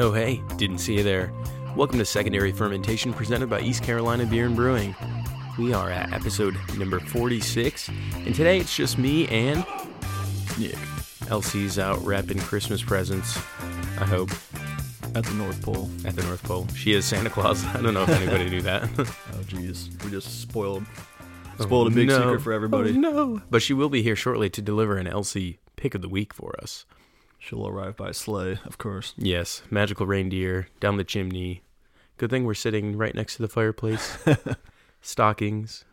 [0.00, 1.32] Oh, hey, didn't see you there.
[1.74, 4.94] Welcome to Secondary Fermentation presented by East Carolina Beer and Brewing.
[5.58, 9.64] We are at episode number 46, and today it's just me and
[10.58, 10.76] Nick
[11.28, 13.36] Elsie's out wrapping Christmas presents,
[13.98, 14.30] I hope,
[15.16, 15.90] at the North Pole.
[16.04, 16.68] at the North Pole.
[16.76, 17.64] She is Santa Claus.
[17.74, 18.88] I don't know if anybody knew that.
[19.38, 20.02] Oh, jeez.
[20.04, 20.84] We just spoiled
[21.58, 22.18] oh, spoiled a big No.
[22.18, 22.90] secret for everybody.
[22.90, 23.42] Oh, no.
[23.50, 26.54] But she will be here shortly to deliver an Elsie pick of the week for
[26.60, 26.84] us.
[27.38, 29.14] She'll arrive by sleigh, of course.
[29.16, 31.62] Yes, magical reindeer down the chimney.
[32.16, 34.18] Good thing we're sitting right next to the fireplace.
[35.00, 35.84] Stockings,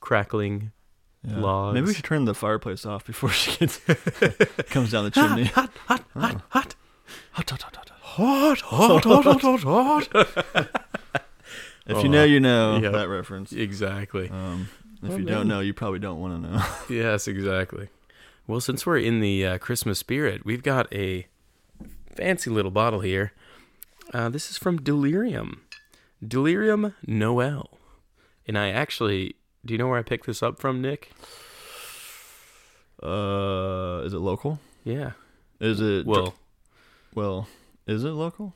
[0.00, 0.72] crackling.
[1.26, 1.38] Yeah.
[1.38, 1.74] Logs.
[1.74, 3.78] Maybe we should turn the fireplace off before she gets
[4.70, 5.44] comes down the chimney.
[5.44, 6.74] Hot, hot, hot, hot.
[7.32, 7.88] Hot, hot, hot, hot.
[8.00, 10.68] Hot, hot, hot, hot, hot, hot.
[11.86, 12.92] If you know, you know Yep.
[12.92, 13.52] that reference.
[13.52, 14.28] Exactly.
[14.28, 14.68] Um,
[15.02, 15.34] if Oh, you man.
[15.34, 16.64] don't know, you probably don't want to know.
[16.90, 17.88] Yes, exactly.
[18.46, 21.26] Well, since we're in the uh, Christmas spirit, we've got a
[22.14, 23.32] fancy little bottle here.
[24.12, 25.62] Uh, this is from Delirium.
[26.26, 27.78] Delirium Noel.
[28.46, 31.12] And I actually, do you know where I picked this up from, Nick?
[33.02, 34.58] Uh, is it local?
[34.84, 35.12] Yeah.
[35.60, 36.34] Is it Well,
[37.14, 37.48] well?
[37.86, 38.54] Is it local?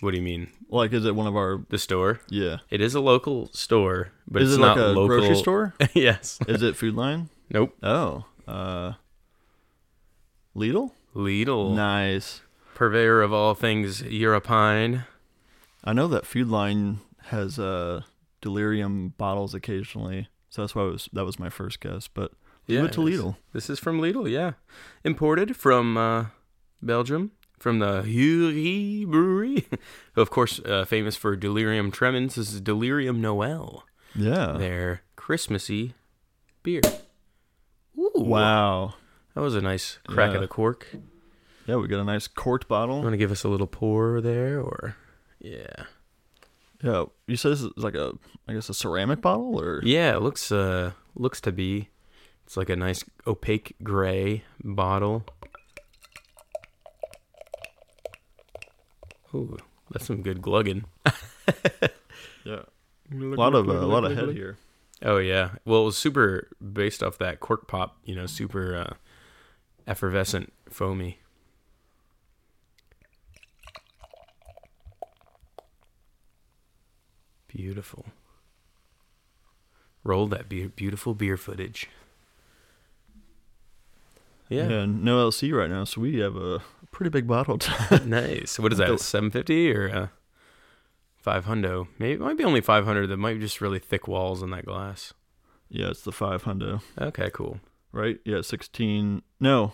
[0.00, 0.48] what do you mean?
[0.68, 1.62] Like, is it one of our?
[1.70, 2.20] The store?
[2.28, 2.58] Yeah.
[2.70, 5.06] It is a local store, but is it's it not like a local.
[5.08, 5.74] grocery store?
[5.94, 6.38] yes.
[6.46, 7.28] is it Food Lion?
[7.50, 7.74] Nope.
[7.82, 8.92] Oh, uh,
[10.56, 10.90] Lidl.
[11.14, 12.40] Lidl, Nice.
[12.74, 15.04] purveyor of all things Europine.
[15.84, 18.02] I know that Food Lion has uh
[18.40, 22.08] delirium bottles occasionally, so that's why it was that was my first guess.
[22.08, 22.32] But
[22.66, 23.00] we went to.
[23.00, 23.36] Lidl.
[23.52, 24.52] This is from Lidl, yeah.
[25.04, 26.26] Imported from uh,
[26.82, 29.66] Belgium, from the Hury Brewery.
[30.16, 32.34] of course, uh, famous for Delirium Tremens.
[32.34, 33.84] This is Delirium Noel,
[34.14, 34.52] Yeah.
[34.58, 35.94] their Christmassy
[36.62, 36.80] beer.
[37.98, 38.94] Ooh, Wow.
[39.36, 40.36] That was a nice crack Yeah.
[40.36, 40.88] of the cork.
[41.66, 43.02] Yeah, we got a nice quart You bottle.
[43.02, 44.96] want to give us a little pour there, or
[45.38, 45.84] yeah,
[46.82, 48.14] Yeah, you said this is like a,
[48.48, 50.14] I guess a ceramic bottle or yeah.
[50.16, 51.90] It looks uh looks to be.
[52.46, 55.26] It's like a nice opaque gray bottle.
[59.34, 59.58] Ooh,
[59.90, 60.84] that's some good glugging.
[62.44, 62.62] yeah,
[63.12, 64.56] a lot of uh, a lot of head here.
[65.02, 65.50] Oh yeah.
[65.66, 67.98] Well, it was super based off that cork pop.
[68.04, 68.94] You know, super uh,
[69.86, 71.18] effervescent, foamy.
[77.48, 78.06] Beautiful.
[80.04, 81.88] Roll that beer, beautiful beer footage.
[84.48, 84.68] Yeah.
[84.68, 84.84] Yeah.
[84.86, 87.58] no Elsie right now, so we have a pretty big bottle.
[88.04, 88.58] Nice.
[88.58, 89.00] What is that?
[89.00, 90.08] Seven fifty or uh,
[91.20, 91.88] five hundo?
[91.98, 93.08] Maybe it might be only five hundred.
[93.08, 95.12] That might be just really thick walls in that glass.
[95.68, 97.58] yeah, it's the five hundo, Okay, cool.
[97.96, 98.18] Right?
[98.24, 99.22] Yeah, sixteen.
[99.40, 99.72] No,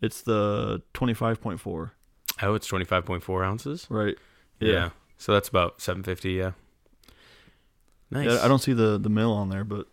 [0.00, 1.92] it's the twenty five point four.
[2.40, 3.86] Oh, it's twenty five point four ounces.
[3.90, 4.16] Right.
[4.60, 4.90] Yeah.
[5.18, 6.52] So that's about 750, yeah.
[8.10, 8.30] Nice.
[8.30, 9.86] Yeah, I don't see the the mill on there, but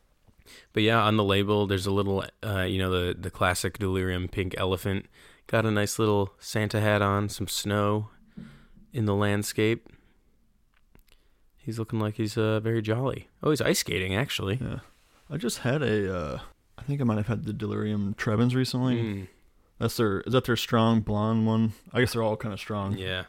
[0.73, 4.27] But yeah, on the label there's a little uh you know the the classic delirium
[4.27, 5.05] pink elephant
[5.47, 8.09] got a nice little Santa hat on, some snow
[8.93, 9.89] in the landscape.
[11.57, 13.29] He's looking like he's uh very jolly.
[13.41, 14.59] Oh, he's ice skating actually.
[14.61, 14.79] yeah,
[15.29, 16.15] I just had a.
[16.15, 16.39] Uh,
[16.77, 18.95] I think I might have had the Delirium Trebens recently.
[18.95, 19.27] Mm,
[19.79, 21.73] That's their is that their strong blonde one?
[21.93, 22.97] I guess they're all kind of strong.
[22.97, 23.25] yeah.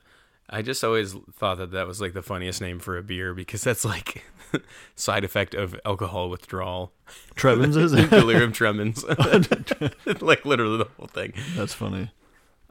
[0.51, 3.63] I just always thought that that was like the funniest name for a beer because
[3.65, 4.23] that's like
[4.95, 6.93] side effect of alcohol withdrawal.
[7.35, 8.11] Trebens is it?
[8.11, 9.03] delirium tremens.
[10.21, 11.33] like literally the whole thing.
[11.57, 12.11] that's funny.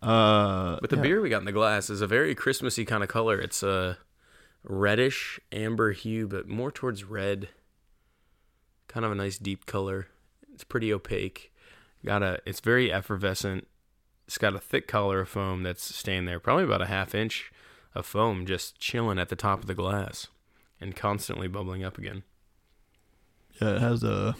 [0.03, 1.01] Uh, But the yeah.
[1.01, 3.39] beer we got in the glass is a very Christmassy kind of color.
[3.39, 3.97] It's a
[4.63, 7.49] reddish amber hue, but more towards red.
[8.87, 10.07] Kind of a nice deep color.
[10.53, 11.51] It's pretty opaque.
[12.05, 12.41] Got a.
[12.45, 13.67] It's very effervescent.
[14.27, 17.51] It's got a thick collar of foam that's staying there, probably about a half inch
[17.95, 20.27] of foam just chilling at the top of the glass
[20.81, 22.23] and constantly bubbling up again.
[23.61, 24.35] yeah, it has a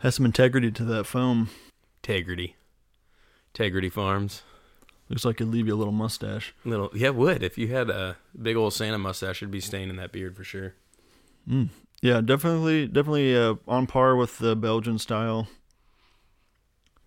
[0.00, 1.50] has some integrity to that foam.
[2.02, 2.56] Integrity.
[3.54, 4.42] Integrity Farms.
[5.08, 6.54] Looks like it'd leave you a little mustache.
[6.64, 9.90] Little, yeah, it would if you had a big old Santa mustache, it'd be staying
[9.90, 10.74] in that beard for sure.
[11.48, 11.68] Mm.
[12.02, 15.46] Yeah, definitely, definitely uh, on par with the Belgian style.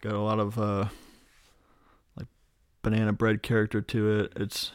[0.01, 0.85] Got a lot of uh,
[2.15, 2.27] like
[2.81, 4.33] banana bread character to it.
[4.37, 4.71] It's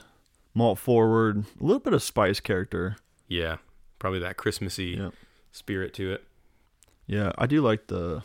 [0.55, 2.97] malt forward, a little bit of spice character.
[3.29, 3.57] Yeah,
[3.99, 5.11] probably that Christmassy Yeah.
[5.53, 6.25] spirit to it.
[7.07, 8.23] Yeah, I do like the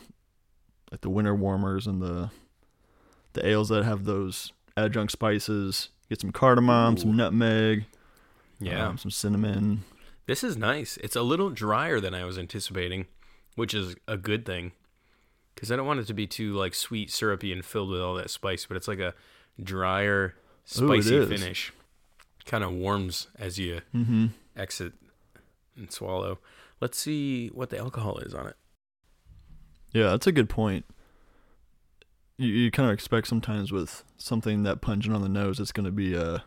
[0.90, 2.30] like the winter warmers and the
[3.32, 5.88] the ales that have those adjunct spices.
[6.10, 6.98] Get some cardamom, Ooh.
[6.98, 7.86] some nutmeg,
[8.60, 9.82] Yeah, um, some cinnamon.
[10.26, 10.96] This is nice.
[10.98, 13.06] It's a little drier than I was anticipating,
[13.54, 14.72] which is a good thing.
[15.54, 18.14] because I don't want it to be too like sweet, syrupy, and filled with all
[18.16, 18.66] that spice.
[18.66, 19.14] But it's like a
[19.62, 21.28] drier, Ooh, spicy is.
[21.28, 21.72] finish.
[22.44, 24.26] kind of warms as you Mm-hmm.
[24.56, 24.92] exit
[25.76, 26.38] and swallow.
[26.80, 28.56] Let's see what the alcohol is on it.
[29.92, 30.84] Yeah, that's a good point.
[32.38, 35.86] You, you kind of expect sometimes with something that pungent on the nose, it's going
[35.86, 36.44] to be a,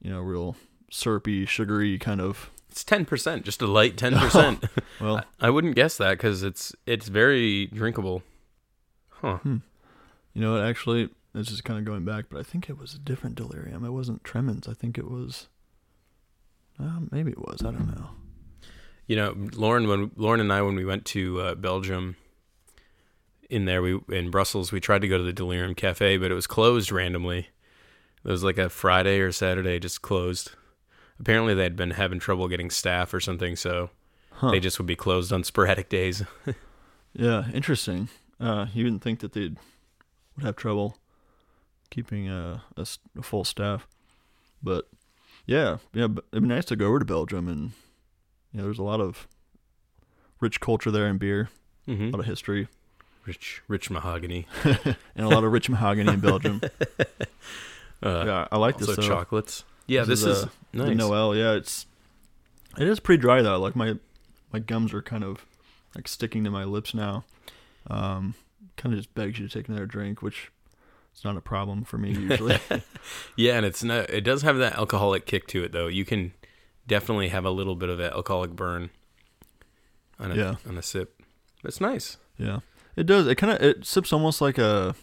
[0.00, 0.56] you know, real
[0.90, 2.50] syrupy, sugary kind of.
[2.72, 4.64] It's ten percent, just a light ten percent.
[5.00, 8.22] Well, I wouldn't guess that because it's it's very drinkable.
[9.10, 9.38] Huh?
[9.44, 9.60] you
[10.34, 10.64] know what?
[10.64, 13.84] Actually, this is kind of going back, but I think it was a different delirium.
[13.84, 14.68] It wasn't tremens.
[14.68, 15.48] I think it was.
[16.80, 17.60] Uh, maybe it was.
[17.60, 18.10] I don't know.
[19.06, 22.16] You know, Lauren when Lauren and I when we went to uh, Belgium.
[23.50, 26.34] In there, we in Brussels, we tried to go to the Delirium Cafe, but it
[26.34, 27.48] was closed randomly.
[28.24, 30.52] It was like a Friday or Saturday, just closed.
[31.22, 33.88] Apparently, they had been having trouble getting staff or something, so
[34.32, 34.50] Huh.
[34.50, 36.22] they just would be closed on sporadic days.
[37.14, 38.08] Yeah, interesting.
[38.40, 39.58] Uh, you wouldn't think that they'd
[40.34, 40.96] would have trouble
[41.90, 43.86] keeping a, a s- a full staff,
[44.62, 44.88] but
[45.46, 46.06] yeah, yeah.
[46.06, 47.72] But it'd be nice to go over to Belgium, and
[48.50, 49.28] you know, there's a lot of
[50.40, 51.50] rich culture there in beer,
[51.86, 52.68] a hmm lot of history,
[53.26, 54.46] Rich, rich mahogany.
[54.64, 54.96] and
[55.26, 56.62] a lot of rich mahogany in Belgium.
[58.02, 58.96] Uh, yeah, I like also this.
[58.96, 59.08] though.
[59.08, 59.64] chocolates.
[59.86, 60.88] Yeah, This this, is, is, uh, nice.
[60.88, 61.86] The Noel, yeah, it's
[62.78, 63.58] it is pretty dry though.
[63.58, 63.96] Like my
[64.52, 65.44] my gums are kind of
[65.94, 67.24] like sticking to my lips now.
[67.88, 68.34] Um,
[68.76, 70.50] kind of just begs you to take another drink, which
[71.14, 72.58] is not a problem for me usually.
[73.36, 74.08] Yeah, and it's not.
[74.10, 75.88] It does have that alcoholic kick to it, though.
[75.88, 76.32] You can
[76.86, 78.90] definitely have a little bit of that alcoholic burn
[80.20, 80.54] on a Yeah.
[80.68, 81.20] on a sip.
[81.64, 82.16] It's nice.
[82.38, 82.60] yeah,
[82.94, 83.26] it does.
[83.26, 84.94] It kind of it sips almost like a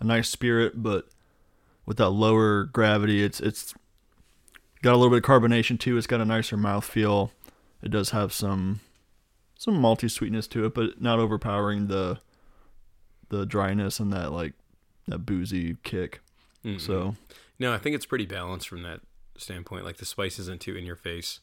[0.00, 1.06] a nice spirit, but
[1.86, 3.22] with that lower gravity.
[3.22, 3.72] It's it's
[4.84, 5.96] got a little bit of carbonation too.
[5.96, 7.30] It's got a nicer mouthfeel.
[7.82, 8.80] It does have some
[9.58, 12.18] some malty sweetness to it, but not overpowering the
[13.30, 14.52] the dryness and that like
[15.08, 16.20] that boozy kick.
[16.64, 16.80] Mm-mm.
[16.80, 17.16] So
[17.58, 19.00] no, I think it's pretty balanced from that
[19.38, 19.84] standpoint.
[19.84, 21.40] Like the spice isn't too in your face.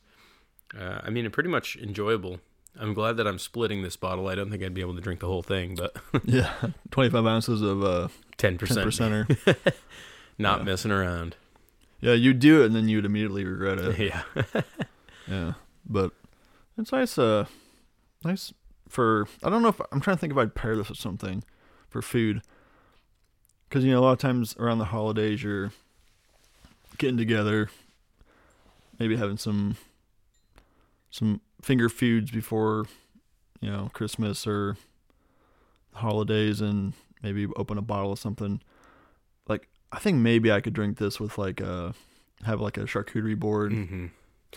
[0.79, 2.39] Uh, I mean, it pretty much enjoyable.
[2.79, 4.29] I'm glad that I'm splitting this bottle.
[4.29, 6.53] I don't think I'd be able to drink the whole thing, but yeah,
[6.91, 9.73] twenty five ounces of uh ten ten percent, percenter.
[10.37, 10.63] not Yeah.
[10.65, 11.35] messing around.
[12.01, 13.97] Yeah, you'd do it and then you'd immediately regret it.
[13.99, 14.23] yeah,
[15.27, 15.53] Yeah,
[15.87, 16.11] but
[16.77, 17.17] it's nice.
[17.17, 17.45] Uh,
[18.23, 18.53] nice
[18.89, 19.27] for.
[19.43, 21.43] I don't know if I'm trying to think if I'd pair this with something
[21.89, 22.41] for food.
[23.69, 25.71] Because you know a lot of times around the holidays you're
[26.97, 27.69] getting together,
[28.99, 29.77] maybe having some
[31.11, 32.85] some finger foods before
[33.61, 34.75] you know Christmas or
[35.93, 38.59] the holidays, and maybe open a bottle of something.
[39.91, 41.93] I think maybe I could drink this with like a
[42.43, 43.71] have like a charcuterie board.
[43.73, 44.07] hmm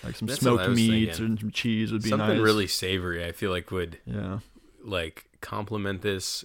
[0.03, 2.41] Like some That's smoked meats and some cheese would be something nice.
[2.41, 3.25] really savory.
[3.25, 4.39] I feel like would yeah,
[4.83, 6.45] like complement this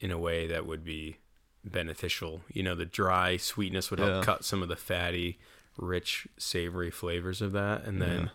[0.00, 1.18] in a way that would be
[1.64, 2.42] beneficial.
[2.52, 4.22] You know, the dry sweetness would help Yeah.
[4.22, 5.38] cut some of the fatty,
[5.78, 8.28] rich, savory flavors of that, and then Yeah.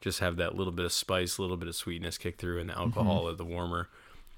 [0.00, 2.68] just have that little bit of spice, a little bit of sweetness kick through, and
[2.68, 2.82] the Mm-hmm.
[2.82, 3.88] alcohol of the warmer.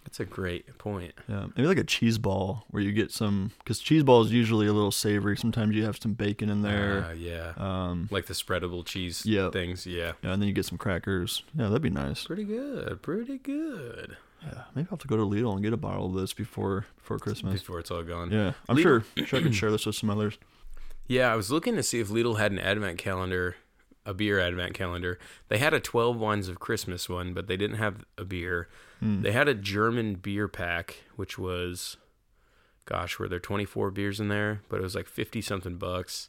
[0.07, 1.15] That's a great point.
[1.29, 1.47] yeah.
[1.57, 4.73] Maybe like a cheese ball where you get some because cheese ball is usually a
[4.73, 5.37] little savory.
[5.37, 7.15] Sometimes you have some bacon in Uh, there.
[7.17, 9.53] yeah, Um, like the spreadable cheese Yep.
[9.53, 9.85] things.
[9.85, 11.43] Yeah, yeah, and then you get some crackers.
[11.55, 12.25] Yeah, that'd be nice.
[12.25, 13.03] pretty good.
[13.03, 14.17] Pretty good.
[14.43, 16.87] Yeah, maybe I'll have to go to Lidl and get a bottle of this before
[16.99, 17.61] before Christmas.
[17.61, 18.31] Before it's all gone.
[18.31, 20.39] Yeah, I'm Lidl- sure sure I could share this with some others.
[21.09, 23.57] Yeah, I was looking to see if Lidl had an advent calendar,
[24.05, 25.19] a beer advent calendar.
[25.49, 28.69] They had a 12 wines of Christmas one, but they didn't have a beer.
[29.01, 29.23] Hmm.
[29.23, 31.97] They had a German beer pack, which was,
[32.87, 34.63] gosh, were there 24 beers in there?
[34.69, 36.29] But it was like 50 something bucks.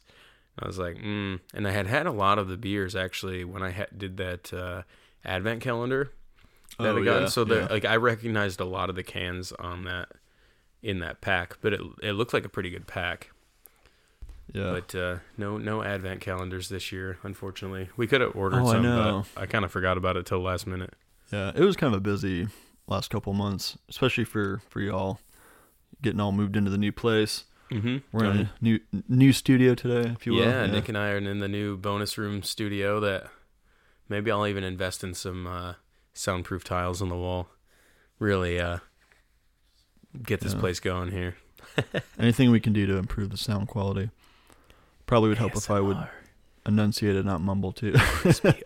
[0.58, 1.40] I was like, mm.
[1.54, 4.52] And I had had a lot of the beers actually when I had, did that
[4.52, 4.82] uh,
[5.24, 6.10] advent calendar
[6.78, 7.20] that Oh, I got.
[7.22, 7.66] yeah, so the yeah.
[7.70, 10.08] like I recognized a lot of the cans on that
[10.82, 13.30] in that pack, but it it looked like a pretty good pack.
[14.52, 17.90] Yeah, But uh, no, no advent calendars this year, unfortunately.
[17.96, 19.24] We could have ordered Oh, I some, know.
[19.34, 20.94] but I kind of forgot about it till last minute.
[21.32, 21.52] Yeah.
[21.54, 22.48] It was kind of a busy
[22.86, 25.18] last couple months, especially for for y'all
[26.02, 27.44] getting all moved into the new place.
[27.70, 27.98] Mm-hmm.
[28.12, 30.44] We're in a new new studio today, if you will.
[30.44, 32.98] yeah, Nick and I are in the new bonus room studio.
[33.00, 33.26] That
[34.08, 35.74] maybe I'll even invest in some uh,
[36.14, 37.48] soundproof tiles on the wall.
[38.18, 38.78] Really, uh,
[40.22, 40.60] get this Yeah.
[40.60, 41.36] place going here.
[42.18, 44.10] Anything we can do to improve the sound quality
[45.06, 45.98] probably would help if I would
[46.66, 47.94] enunciate and not mumble too.
[48.24, 48.64] audio.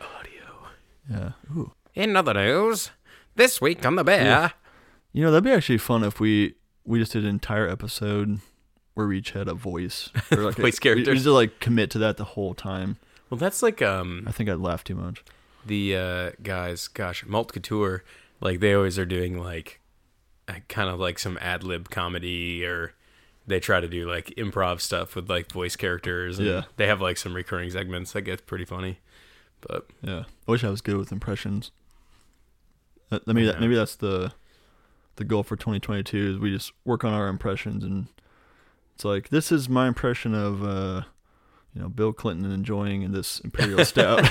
[1.10, 1.32] yeah.
[1.56, 1.72] Ooh.
[1.94, 2.90] In other news,
[3.36, 4.52] this week on the bear.
[5.12, 8.40] You know, that'd be actually fun if we we just did an entire episode
[8.94, 11.06] where we each had a voice or like Voice a, characters.
[11.06, 12.96] We, we just like commit to that the whole time.
[13.30, 15.22] Well, that's like um I think I'd laugh too much.
[15.66, 18.04] the uh, guys, gosh, Malt Couture,
[18.40, 19.80] like they always are doing like
[20.68, 22.94] kind of like some ad lib comedy or
[23.46, 26.38] they try to do like improv stuff with like voice characters.
[26.38, 26.62] And Yeah.
[26.76, 28.98] they have like some recurring segments that gets pretty funny.
[29.60, 31.70] But Yeah, I wish I was good with impressions.
[33.12, 34.32] That, maybe that maybe that's the
[35.16, 38.06] the goal for 2022 is we just work on our impressions and
[38.94, 41.02] it's like this is my impression of uh
[41.74, 44.22] you know Bill Clinton enjoying this imperial stout.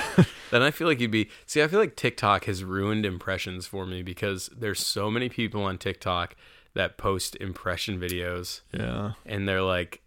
[0.49, 1.61] then I feel like you'd be see.
[1.61, 5.77] I feel like TikTok has ruined impressions for me because there's so many people on
[5.77, 6.35] TikTok
[6.73, 8.61] that post impression videos.
[8.71, 10.01] yeah, and they're like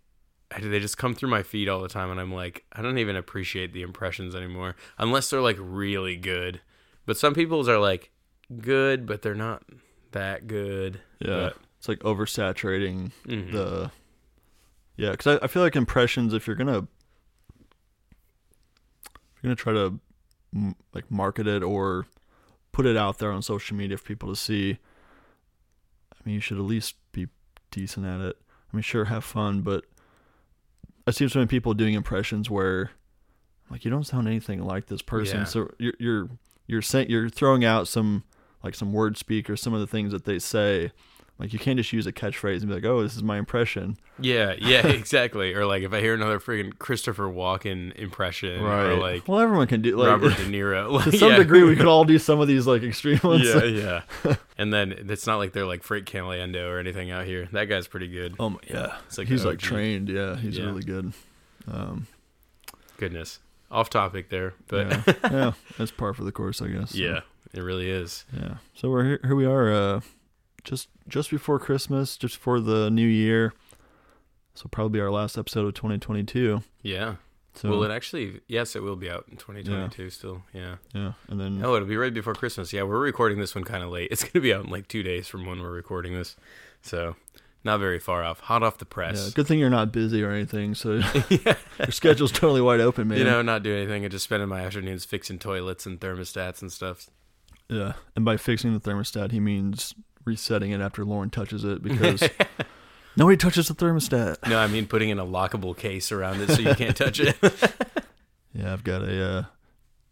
[0.60, 3.16] they just come through my feed all the time and i'm like i don't even
[3.16, 6.60] appreciate the impressions anymore unless they're like really good
[7.06, 8.10] but some people's are like
[8.62, 9.62] good but they're not
[10.12, 11.50] that good yeah.
[11.78, 13.52] It's like oversaturating But, mhm.
[13.52, 13.90] the
[14.96, 16.86] yeah because I, I feel like impressions if you're gonna if
[19.42, 20.00] you're gonna try to
[20.54, 22.06] m- like market it or
[22.72, 24.78] put it out there on social media for people to see
[26.12, 27.28] i mean you should at least be
[27.70, 28.36] decent at it
[28.72, 29.84] i mean sure have fun but
[31.06, 32.90] i see so many people doing impressions where
[33.70, 35.44] like you don't sound anything like this person Yeah.
[35.44, 36.28] so you're you're
[36.66, 38.24] you're saying you're throwing out some
[38.64, 40.90] like some word speak or some of the things that they say
[41.38, 43.96] like you can't just use a catchphrase and be like, "Oh, this is my impression."
[44.20, 49.26] yeah yeah exactly or like if i hear another freaking christopher walken impression or like
[49.26, 51.38] well, everyone can do like robert de niro like, to some yeah.
[51.38, 51.64] degree.
[51.64, 53.44] We could all do some of these like extreme ones.
[53.44, 53.64] yeah
[54.24, 57.64] yeah and then it's not like they're like Frank Caliendo or anything out here that
[57.64, 58.96] guy's pretty good Oh my, yeah.
[59.08, 60.08] It's like he's like trained.
[60.08, 60.66] Yeah, he's Yeah.
[60.66, 61.12] really good.
[61.66, 62.06] Um,
[62.98, 66.92] goodness off topic there but yeah, yeah, that's par for the course, I guess.
[66.92, 67.20] So, yeah
[67.54, 68.56] it really is yeah.
[68.74, 69.20] So we're here.
[69.24, 69.72] Here we are.
[69.72, 70.00] Uh,
[70.64, 73.52] just just before Christmas, just before the new year.
[74.54, 76.62] So probably our last episode of 2022.
[76.82, 77.16] yeah
[77.54, 78.40] So Will it actually?
[78.46, 80.42] Yes, it will be out in 2022 still.
[80.52, 80.76] Yeah.
[80.94, 82.72] yeah, and then Oh, it'll be right before Christmas.
[82.72, 84.08] Yeah, we're recording this one kind of late.
[84.12, 86.36] It's going to be out in like two days from when we're recording this.
[86.82, 87.16] So,
[87.64, 88.40] not very far off.
[88.40, 89.32] Hot off the yeah, press.
[89.32, 90.74] good thing you're not busy or anything.
[90.76, 91.56] So Yeah.
[91.78, 93.18] your schedule's totally wide open, man.
[93.18, 96.70] You know, not doing anything and just spending my afternoons fixing toilets and thermostats and
[96.72, 97.08] stuff.
[97.68, 99.94] Yeah, and by fixing the thermostat, he means
[100.24, 102.22] resetting it after Lauren touches it because
[103.16, 104.36] nobody touches the thermostat.
[104.48, 107.36] no, I mean putting in a lockable case around it so you can't touch it.
[108.56, 109.44] Yeah, I've got a uh,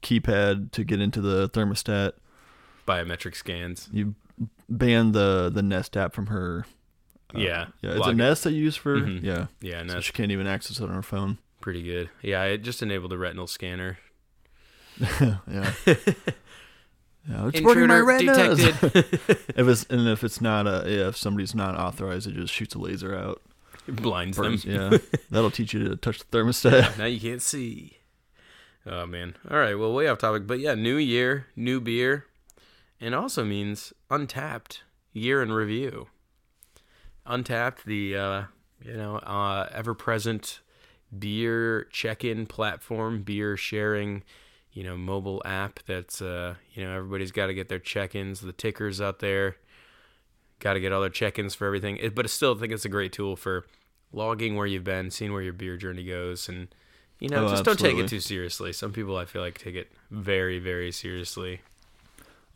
[0.03, 2.15] keypad to get into the thermostat.
[2.89, 3.89] Biometric scans.
[3.93, 4.17] You
[4.69, 6.67] ban the the Nest app from her.
[7.33, 8.17] uh, Yeah, yeah, it's a it.
[8.17, 8.97] Nest that you use for.
[8.99, 9.23] Mhm.
[9.23, 11.39] Yeah, Yeah, so she can't even access it on her phone.
[11.61, 12.11] pretty good.
[12.21, 13.99] Yeah, it just enabled the retinal scanner.
[15.21, 15.73] yeah.
[17.29, 18.59] Yeah, it's working my Intruder retinas.
[18.59, 19.21] detected.
[19.57, 22.75] if it's and if it's not a yeah, if somebody's not authorized, it just shoots
[22.75, 23.41] a laser out.
[23.89, 24.59] Blinds them.
[24.65, 24.99] Yeah,
[25.31, 26.99] that'll teach you to touch the thermostat.
[26.99, 27.99] now you can't see.
[28.87, 29.37] Oh man.
[29.51, 29.75] All right.
[29.79, 32.27] Well, way off topic, but yeah, new year, new beer,
[33.01, 34.79] and also means Untappd
[35.13, 36.09] year in review.
[37.27, 38.43] Untappd, the uh,
[38.85, 40.61] you know uh, ever present
[41.17, 44.25] beer check-in platform, beer sharing,
[44.73, 45.81] you know mobile app.
[45.87, 49.57] That's uh, you know everybody's got to get their check-ins, the tickers out there.
[50.59, 51.97] Got to get all their check-ins for everything.
[51.97, 53.67] It, but I still think it's a great tool for
[54.13, 56.69] logging where you've been, seeing where your beer journey goes, and
[57.19, 58.73] you know, Oh, just don't take it too seriously.
[58.73, 61.61] Some people I feel like take it very, very seriously.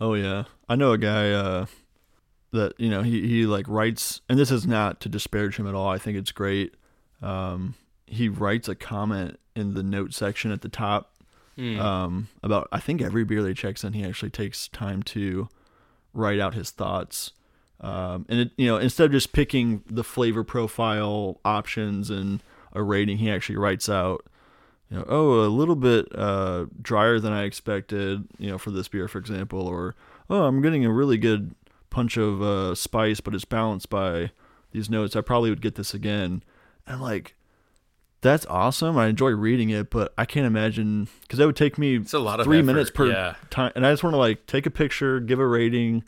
[0.00, 1.66] Oh yeah, I know a guy uh,
[2.52, 5.74] that you know he he like writes, and this is not to disparage him at
[5.74, 5.88] all.
[5.88, 6.74] I think it's great.
[7.22, 7.74] Um,
[8.06, 11.12] he writes a comment in the note section at the top
[11.58, 11.78] Mm.
[11.80, 15.48] um, about I think every beer that he checks in, he actually takes time to
[16.12, 17.32] write out his thoughts.
[17.80, 22.82] Um, and it, you know, instead of just picking the flavor profile options and a
[22.82, 24.24] rating, he actually writes out,
[24.90, 28.88] you know, oh, a little bit uh, drier than I expected, you know, for this
[28.88, 29.94] beer, for example, or
[30.30, 31.54] oh, I'm getting a really good
[31.90, 34.30] punch of uh, spice, but it's balanced by
[34.72, 35.16] these notes.
[35.16, 36.42] I probably would get this again.
[36.86, 37.34] And like,
[38.26, 38.98] that's awesome.
[38.98, 42.18] I enjoy reading it, but I can't imagine because that would take me it's a
[42.18, 42.66] lot of three effort.
[42.66, 45.46] minutes per Yeah, time, and I just want to like take a picture, give a
[45.46, 46.04] rating,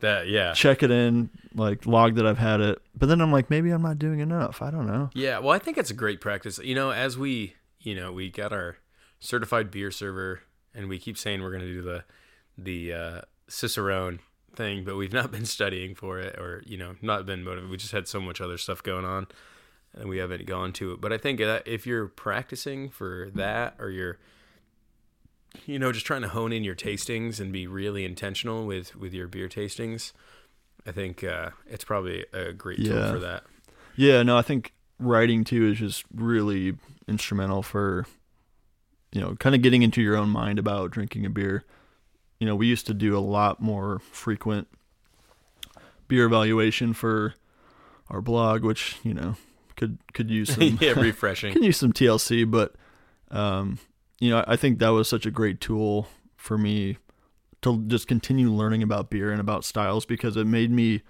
[0.00, 2.80] that yeah, check it in, like log that I've had it.
[2.96, 4.62] But then I'm like, maybe I'm not doing enough.
[4.62, 5.10] I don't know.
[5.14, 5.38] yeah.
[5.38, 6.58] Well, I think it's a great practice.
[6.58, 8.76] You know, as we, you know, we got our
[9.20, 10.42] certified beer server,
[10.74, 12.04] and we keep saying we're going to do the
[12.56, 14.20] the uh, Cicerone
[14.54, 17.70] thing, but we've not been studying for it, or you know, not been motivated.
[17.70, 19.26] We just had so much other stuff going on,
[19.94, 21.00] and we haven't gone to it.
[21.00, 24.18] But I think that if you're practicing for that, or you're
[25.66, 29.14] you know just trying to hone in your tastings and be really intentional with with
[29.14, 30.12] your beer tastings
[30.86, 33.10] i think uh it's probably a great tool Yeah.
[33.10, 33.44] for that
[33.96, 36.76] Yeah, no, I think writing too is just really
[37.08, 38.06] instrumental for,
[39.10, 41.64] you know, kind of getting into your own mind about drinking a beer.
[42.38, 44.68] You know, we used to do a lot more frequent
[46.06, 47.34] beer evaluation for
[48.08, 49.34] our blog, which, you know,
[49.78, 51.54] could could use some yeah, refreshing.
[51.54, 52.74] can use some TLC, but
[53.30, 53.78] um,
[54.20, 56.98] you know, I think that was such a great tool for me
[57.62, 61.02] to just continue learning about beer and about styles because it made me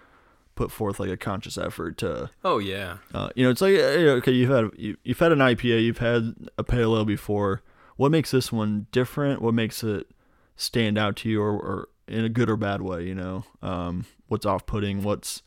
[0.55, 4.09] put forth like a conscious effort to Oh yeah, uh, you know it's like eh,
[4.19, 7.63] okay you've had you, you've had an IPA you've had a pale ale before.
[7.97, 9.43] What makes this one different?
[9.43, 10.07] What makes it
[10.57, 13.45] stand out to you or, or in a good or bad way you know?
[13.61, 15.03] Um, what's off-putting?
[15.03, 15.43] What's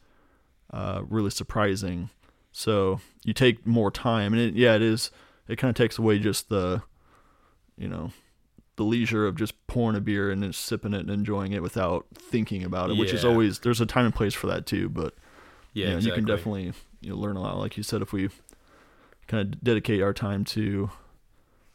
[0.72, 2.10] uh, really surprising
[2.51, 5.12] so you take more time and it, yeah it is
[5.48, 6.81] it kind of takes away just the
[7.77, 8.12] you know
[8.81, 12.08] the leisure of just pouring a beer and just sipping it and enjoying it without
[12.15, 14.89] thinking about it, which is always there's a time and place for that too.
[14.89, 15.13] But
[15.74, 17.58] yeah, you, know, you can definitely you know, learn a lot.
[17.58, 18.29] Like you said, if we
[19.27, 20.89] kind of dedicate our time to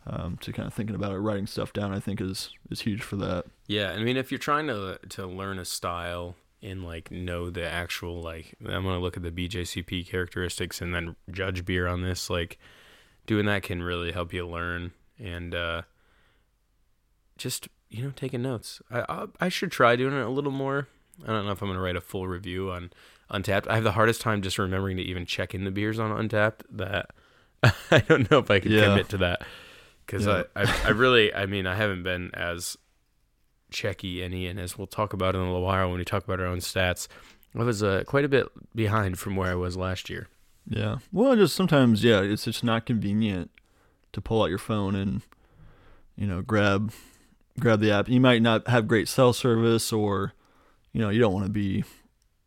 [0.07, 3.03] um, to kind of thinking about it, writing stuff down, I think is is huge
[3.03, 3.45] for that.
[3.69, 6.35] Yeah, I mean, if you're trying to to learn a style
[6.67, 11.17] and like know the actual like, I'm gonna look at the BJCP characteristics and then
[11.31, 12.29] judge beer on this.
[12.29, 12.59] Like,
[13.27, 15.83] doing that can really help you learn and uh,
[17.39, 18.81] just you know taking notes.
[18.91, 20.89] I, I I should try doing it a little more.
[21.25, 22.91] I don't know if I'm gonna write a full review on
[23.31, 23.67] Untappd.
[23.69, 26.61] I have the hardest time just remembering to even check in the beers on Untappd.
[26.71, 27.11] That
[27.91, 28.87] I don't know if I could Yeah.
[28.89, 29.43] commit to that
[30.07, 30.45] because Yeah.
[30.55, 32.77] I, I I really I mean I haven't been as
[33.73, 36.41] checky any and as we'll talk about in a little while when we talk about
[36.41, 37.09] our own stats.
[37.59, 40.29] I was uh, quite a bit behind from where I was last year.
[40.69, 40.99] Yeah.
[41.11, 43.51] Well, just sometimes, yeah, it's just not convenient
[44.13, 45.23] to pull out your phone and
[46.17, 46.93] you know grab
[47.59, 48.09] grab the app.
[48.09, 50.33] You might not have great cell service, or
[50.93, 51.85] you know you don't want to be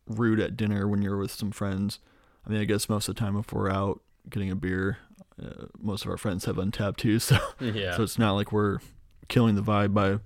[0.07, 1.99] rude at dinner when you're with some friends.
[2.45, 4.97] I mean, I guess most of the time if we're out getting a beer,
[5.41, 7.95] uh, most of our friends have Untappd too, so Yeah.
[7.97, 8.79] so it's not like we're
[9.27, 10.19] killing the vibe by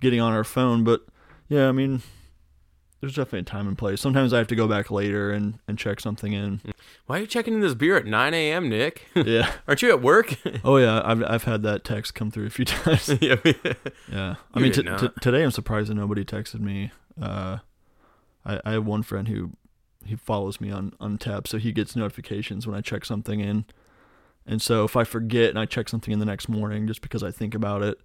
[0.00, 0.84] getting on our phone.
[0.84, 1.02] But
[1.48, 2.02] yeah, I mean.
[3.00, 4.00] There's definitely a time and place.
[4.00, 6.60] Sometimes I have to go back later and, and check something in.
[7.06, 9.06] Why are you checking in this beer at 9 a.m., Nick?
[9.14, 9.52] Yeah.
[9.68, 10.34] Aren't you at work?
[10.64, 13.08] Oh yeah, I've I've had that text come through a few times.
[13.20, 13.36] yeah.
[14.10, 16.90] Yeah, I You mean t- t- today I'm surprised that nobody texted me.
[17.22, 17.58] Uh,
[18.44, 19.52] I I have one friend who
[20.04, 23.64] he follows me on Untap, so he gets notifications when I check something in.
[24.44, 27.22] And so if I forget and I check something in the next morning, just because
[27.22, 28.00] I think about it,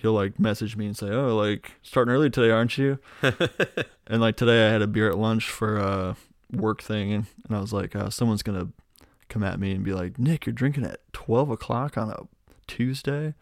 [0.00, 2.98] he'll like message me and say, "Oh, like starting early today, aren't you?"
[4.06, 6.16] and like today I had a beer at lunch for a
[6.52, 8.68] work thing, and, and I was like, uh, "Someone's gonna
[9.28, 12.22] come at me and be like, Nick, you're drinking at twelve o'clock on a
[12.66, 13.34] Tuesday."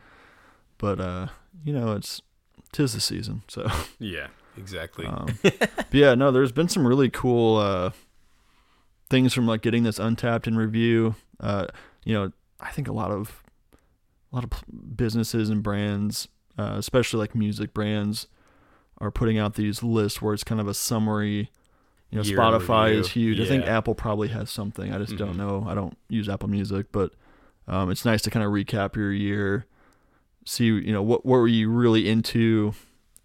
[0.79, 1.27] But uh,
[1.65, 2.23] you know, it's
[2.73, 3.69] tis the season, so.
[3.99, 5.07] yeah, exactly.
[5.07, 7.91] Um, but yeah, no, there's been some really cool uh,
[9.11, 11.15] things from like getting this Untappd in review.
[11.41, 11.67] Uh,
[12.05, 13.43] you know, I think a lot of
[14.33, 14.51] a lot of
[14.97, 18.27] businesses and brands, uh, especially like music brands,
[19.01, 21.51] are putting out these lists where it's kind of a summary.
[22.11, 23.35] You know, Year Spotify is review.
[23.35, 23.41] huge.
[23.41, 24.93] I think Apple probably has something.
[24.93, 25.37] I just don't Mhm.
[25.37, 25.67] know.
[25.69, 27.13] I don't use Apple Music, but
[27.69, 29.67] um, it's nice to kind of recap your year,
[30.47, 32.73] see you know what what were you really into,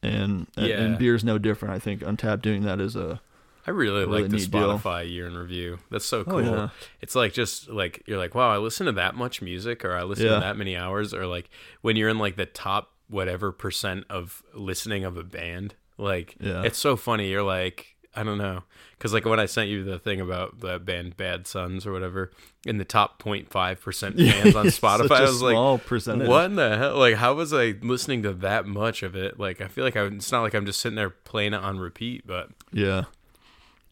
[0.01, 0.81] and Yeah.
[0.81, 1.73] and beer's no different.
[1.73, 3.21] I think Untap doing that is a
[3.65, 4.77] I really, really like the neat deal.
[4.77, 5.79] Spotify year in review.
[5.89, 6.35] That's so cool.
[6.35, 6.69] oh yeah
[6.99, 10.03] It's like just like you're like, wow, I listen to that much music, or I
[10.03, 10.33] listen Yeah.
[10.35, 11.49] to that many hours, or like
[11.81, 15.75] when you're in like the top whatever percent of listening of a band.
[15.97, 16.63] Like, Yeah.
[16.63, 17.29] it's so funny.
[17.29, 18.63] You're like, I don't know,
[18.97, 22.31] because like when I sent you the thing about the band Bad Suns or whatever,
[22.65, 26.27] in the top 0.5 percent fans on Spotify, I was like, percentage.
[26.27, 26.97] what in the hell?
[26.97, 29.39] Like, how was I listening to that much of it?
[29.39, 31.79] Like, I feel like I, it's not like I'm just sitting there playing it on
[31.79, 33.05] repeat, but Yeah.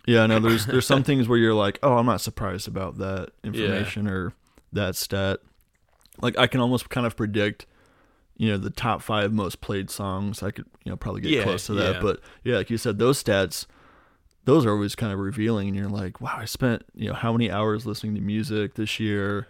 [0.08, 3.30] Yeah, no, there's there's some things where you're like, oh, I'm not surprised about that
[3.44, 4.34] information or
[4.74, 5.40] that stat.
[6.22, 7.66] Like I can almost kind of predict,
[8.42, 10.42] you know, the top five most played songs.
[10.42, 11.94] I could, you know, probably get Yeah, close to that.
[11.98, 12.02] yeah.
[12.02, 13.68] But yeah, like you said, those stats,
[14.46, 17.32] those are always kind of revealing, and you're like, wow, I spent you know how
[17.34, 19.46] many hours listening to music this year,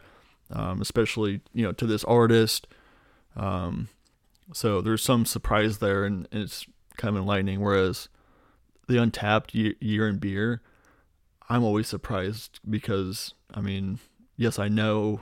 [0.50, 2.68] um, especially you know to this artist.
[3.38, 3.88] Um,
[4.52, 6.66] so there's some surprise there, and, and it's
[6.98, 7.62] kind of enlightening.
[7.62, 8.10] Whereas
[8.90, 10.62] the Untappd year, year in beer,
[11.48, 14.00] I'm always surprised because I mean,
[14.36, 15.22] yes, I know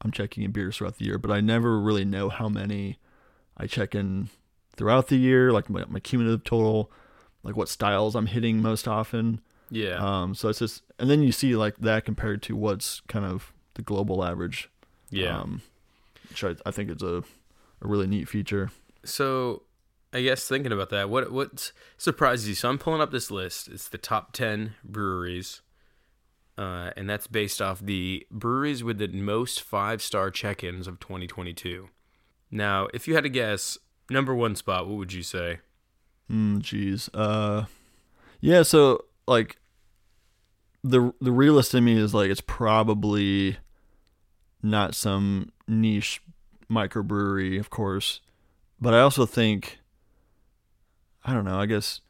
[0.00, 2.96] I'm checking in beers throughout the year, but I never really know how many
[3.56, 4.28] I check in
[4.76, 6.90] throughout the year, like my, my cumulative total,
[7.42, 9.40] like what styles I'm hitting most often.
[9.70, 9.96] yeah.
[9.96, 13.52] Um, so it's just, and then you see like that compared to what's kind of
[13.74, 14.70] the global average.
[15.10, 15.40] yeah.
[15.40, 15.62] Um,
[16.28, 17.18] which I, I think is a,
[17.82, 18.70] a really neat feature.
[19.04, 19.62] So,
[20.14, 22.54] I guess thinking about that, what what surprises you?
[22.54, 23.68] So I'm pulling up this list.
[23.68, 25.62] It's the top ten breweries,
[26.56, 31.88] uh, and that's based off the breweries with the most five star check-ins of 2022.
[32.52, 33.78] Now, if you had to guess,
[34.10, 35.60] number one spot, what would you say?
[36.30, 37.08] Mm, jeez.
[37.14, 37.64] Uh,
[38.40, 38.62] yeah.
[38.62, 39.56] So like,
[40.84, 43.56] the the realist in me is like it's probably
[44.62, 46.22] not some niche
[46.70, 48.20] microbrewery, of course,
[48.80, 49.78] but I also think
[51.24, 51.58] I don't know.
[51.58, 52.00] I guess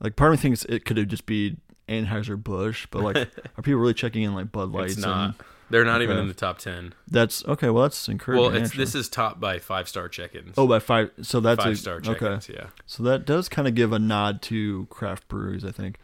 [0.00, 1.56] like part of me thinks it could have just be
[1.88, 3.16] Anheuser Busch, but like,
[3.56, 4.92] are people really checking in like Bud Lights?
[4.94, 5.24] It's not.
[5.24, 5.34] And
[5.72, 6.22] They're not even Okay.
[6.22, 6.94] in the top ten.
[7.08, 7.70] that's okay.
[7.70, 8.42] Well, that's encouraging.
[8.44, 8.84] Well, it's actually.
[8.84, 10.54] this is top by five star check-ins.
[10.56, 11.10] oh by five.
[11.22, 12.12] So that's five a, star okay.
[12.12, 12.48] check-ins.
[12.48, 12.66] Yeah.
[12.86, 15.64] So that does kind of give a nod to craft breweries.
[15.64, 15.98] I think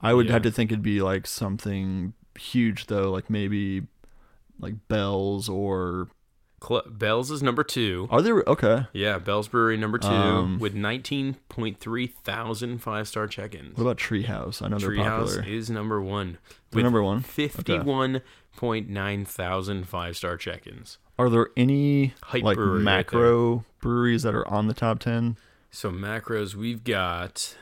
[0.00, 0.32] I would Yeah.
[0.34, 3.82] have to think it'd be like something huge though, like maybe
[4.60, 6.08] like Bell's or
[6.60, 8.08] Cl- Bell's is number two.
[8.10, 8.86] are there okay?
[8.92, 13.76] Yeah, Bell's Brewery number two Um, with 19.3 thousand five star check-ins.
[13.76, 14.60] What about Treehouse?
[14.62, 15.44] I know they're Treehouse popular.
[15.44, 16.38] is number one.
[16.70, 17.24] They're number one.
[18.58, 20.98] 51.9 thousand five star check-ins.
[21.18, 25.36] Are there any Hype like brewery right macro breweries that are on the top ten?
[25.70, 27.56] So macros, we've got.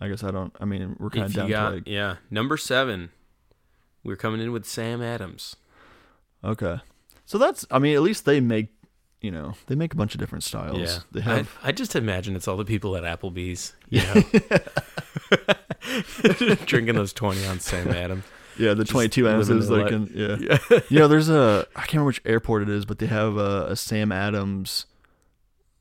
[0.00, 0.54] I guess I don't.
[0.60, 3.10] I mean, we're kind of down got to like yeah, number seven,
[4.04, 5.56] we're coming in with Sam Adams.
[6.44, 6.78] okay.
[7.26, 7.66] So that's.
[7.70, 8.68] I mean, at least they make.
[9.20, 10.78] You know, they make a bunch of different styles.
[10.78, 11.58] Yeah, They I, have.
[11.64, 14.00] I just imagine it's all the people at Applebee's, you
[16.54, 18.22] know, drinking those twenty ounce Sam Adams.
[18.58, 19.68] Yeah, the twenty-two ounces.
[19.68, 20.10] their Like, life.
[20.14, 20.36] yeah.
[20.70, 23.36] Yeah, you know, there's a I can't remember which airport it is, but they have
[23.36, 24.86] a, a Sam Adams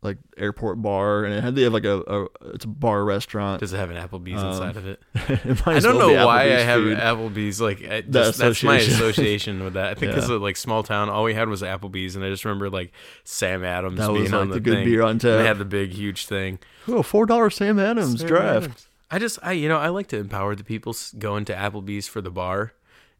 [0.04, 3.60] like airport bar, and it had they have like a, a it's a bar restaurant.
[3.62, 5.02] does it have an Applebee's Um, inside of it?
[5.44, 6.98] It might I don't well know be why I have food.
[7.00, 7.60] Applebee's.
[7.60, 8.94] Like, I That just, that's my association.
[9.06, 9.88] association with that.
[9.88, 10.36] I think because Yeah.
[10.36, 13.66] of like small town, all we had was Applebee's, and I just remember like Sam
[13.66, 14.86] Adams That being was on the, the good thing.
[14.86, 16.60] beer on And They had the big, huge thing.
[16.88, 18.66] Oh, four dollar Sam Adams Sam draft.
[18.66, 18.87] Adams.
[19.10, 22.22] I just, I you know, I like to empower the people going to Applebee's for
[22.22, 22.74] the bar,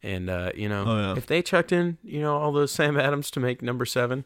[0.04, 1.18] and uh, you know, Oh, yeah.
[1.18, 4.26] if they chucked in, you know, all those Sam Adams to make number seven,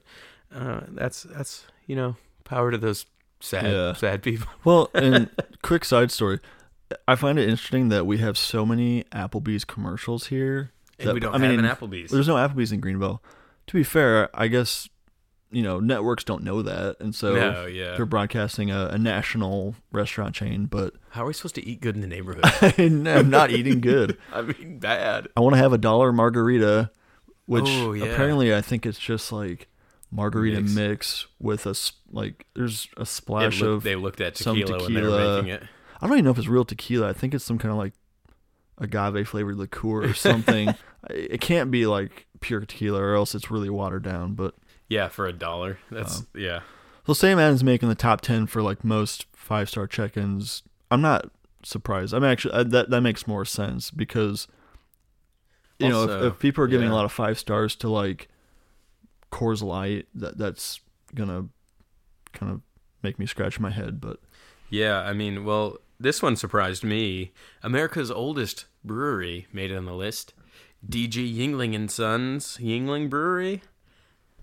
[0.53, 3.05] uh, that's that's you know, power to those
[3.39, 3.93] sad, Yeah.
[3.93, 4.47] sad people.
[4.63, 5.29] Well, and
[5.61, 6.39] quick side story.
[7.07, 10.71] I find it interesting that we have so many Applebee's commercials here.
[10.99, 12.11] And that- we don't I have mean, an Applebee's.
[12.11, 13.21] There's no Applebee's in Greenville.
[13.67, 14.89] To be fair, I guess
[15.51, 17.95] you know networks don't know that, and so no, yeah.
[17.95, 20.65] they're broadcasting a, a national restaurant chain.
[20.65, 22.45] But How are we supposed to eat good in the neighborhood?
[22.77, 24.17] I'm not eating good.
[24.33, 25.27] I mean, bad.
[25.35, 26.91] I want to have a dollar margarita,
[27.45, 28.05] which Oh, yeah.
[28.05, 29.67] apparently I think it's just like
[30.11, 30.73] margarita Mix.
[30.75, 31.75] mix, with a
[32.11, 35.63] like there's a splash looked- of they looked at some tequila, they were making it.
[36.01, 37.09] I don't even know if it's real tequila.
[37.09, 37.93] I think it's some kind of like
[38.77, 40.73] agave flavored liqueur or something.
[41.09, 44.33] it can't be like pure tequila or else it's really watered down.
[44.33, 44.55] But
[44.91, 45.79] Yeah, for a dollar.
[45.89, 46.25] That's Oh.
[46.37, 46.59] yeah.
[47.07, 50.63] so Sam Adams making the top ten for like most five star check-ins.
[50.91, 51.31] I'm not
[51.63, 52.13] surprised.
[52.13, 54.49] I'm actually uh, that that makes more sense because
[55.79, 56.93] you know if, if people are giving yeah.
[56.93, 58.27] a lot of five stars to like
[59.31, 60.81] Coors Light, that that's
[61.15, 61.47] gonna
[62.33, 62.61] kind of
[63.01, 64.01] make me scratch my head.
[64.01, 64.19] But
[64.69, 67.31] Yeah, I mean, well, this one surprised me.
[67.63, 70.33] America's oldest brewery made it on the list.
[70.85, 73.61] DG Yuengling and Sons Yuengling Brewery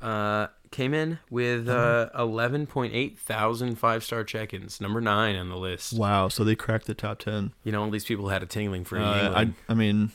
[0.03, 5.93] uh, came in with uh, 11.8 thousand five star check-ins, number nine on the list.
[5.95, 7.53] wow, so they cracked the top ten.
[7.65, 9.55] You know, all these people had a tingling for a Uh, Yuengling.
[9.69, 10.11] I I mean,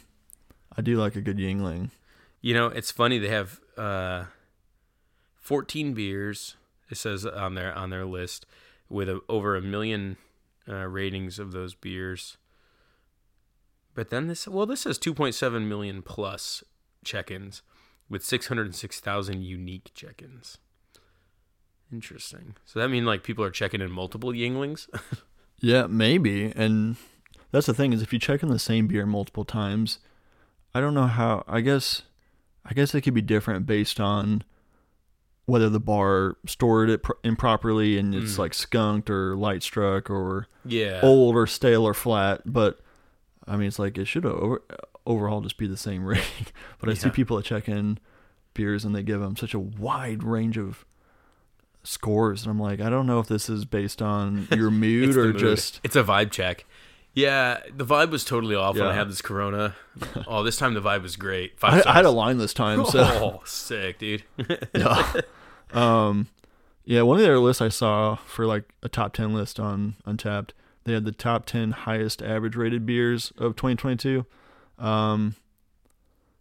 [0.78, 1.92] I do like a good Yuengling.
[2.42, 4.26] You know, it's funny they have uh,
[5.38, 6.56] 14 beers.
[6.90, 8.46] It says on their on their list
[8.90, 10.18] with a, over a million
[10.68, 12.38] uh, ratings of those beers.
[13.96, 16.64] But then this, well, this says 2.7 million plus
[17.04, 17.62] check-ins
[18.10, 20.58] with 606,000 unique check-ins.
[21.92, 22.56] Interesting.
[22.66, 24.88] So that mean like people are checking in multiple Yuenglings?
[25.60, 26.52] Yeah, maybe.
[26.58, 26.98] And
[27.52, 30.00] that's the thing is if you check in the same beer multiple times,
[30.74, 31.46] I don't know how.
[31.48, 32.02] I guess,
[32.66, 34.44] I guess it could be different based on
[35.46, 38.40] whether the bar stored it pr- improperly and it's Mm.
[38.40, 41.00] like skunked or light struck or yeah.
[41.02, 42.42] old or stale or flat.
[42.46, 42.82] But
[43.48, 44.62] I mean, it's like it should have over,
[45.06, 46.48] overall just be the same rating.
[46.80, 48.00] but I see people that check in
[48.54, 50.86] beers and they give them such a wide range of
[51.84, 55.26] scores, and I'm like, I don't know if this is based on your mood or
[55.28, 55.38] mood.
[55.38, 56.66] just it's a vibe check.
[57.16, 59.76] Yeah, the vibe was totally off when I had this Corona.
[60.28, 61.60] oh, this time the vibe was great.
[61.60, 64.24] Five I, I had a line this time, so Oh, sick, dude.
[64.74, 65.14] yeah.
[65.72, 66.28] Um,
[66.86, 70.52] yeah, one of their lists I saw for like a top ten list on Untappd.
[70.86, 74.26] They had the top ten highest average rated beers of 2022.
[74.80, 75.36] Um,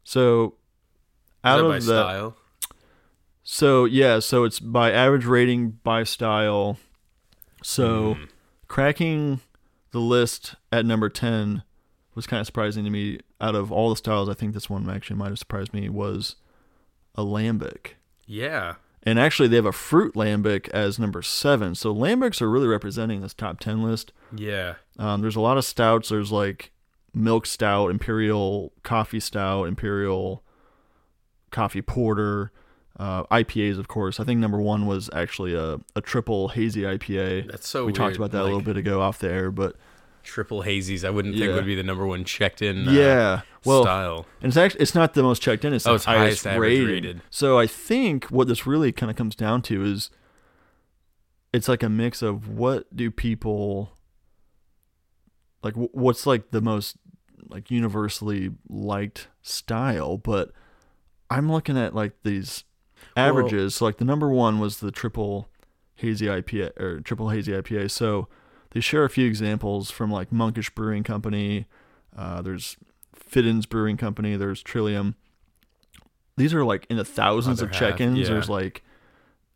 [0.05, 0.55] so
[1.45, 2.37] out of by the style.
[3.42, 6.79] so yeah, so it's by average rating by style.
[7.62, 8.29] So Mm.
[8.68, 9.40] cracking
[9.92, 11.62] the list at number 10
[12.14, 13.21] was kind of surprising to me.
[13.40, 16.37] Out of all the styles, I think this one actually might have surprised me was
[17.16, 17.95] a lambic.
[18.27, 21.75] yeah, And actually, they have a fruit lambic as number seven.
[21.75, 24.12] So lambics are really representing this top 10 list.
[24.35, 26.09] yeah, Um, there's a lot of stouts.
[26.11, 26.71] There's like
[27.14, 30.42] milk stout, imperial coffee stout, imperial
[31.51, 32.51] coffee porter,
[32.98, 34.18] uh, IPAs, of course.
[34.20, 37.51] I think number one was actually a, a triple hazy IPA.
[37.51, 39.77] That's so we talked about that a little bit ago off the air, but
[40.25, 43.83] Triple hazies, I wouldn't think would be the number one checked in uh, yeah, well,
[43.83, 44.27] style.
[44.40, 45.72] and it's actually it's not the most checked in.
[45.72, 46.88] It's Oh, the it's highest, highest rated.
[46.88, 47.22] rated.
[47.29, 50.11] So I think what this really kind of comes down to is
[51.53, 53.90] it's like a mix of what do people
[55.64, 56.96] like what's like the most
[57.53, 60.51] like universally liked style but
[61.31, 62.65] i'm looking at like these
[63.17, 63.77] averages.
[63.77, 65.49] So like the number one was the triple
[65.97, 68.29] hazy ipa or triple hazy ipa so
[68.73, 71.67] they share a few examples from like monkish brewing company.
[72.17, 72.77] Uh, there's
[73.15, 74.37] Fidens brewing company.
[74.37, 75.15] There's trillium.
[76.37, 78.19] These are like in the thousands of check-ins.
[78.19, 78.29] yeah.
[78.29, 78.83] there's like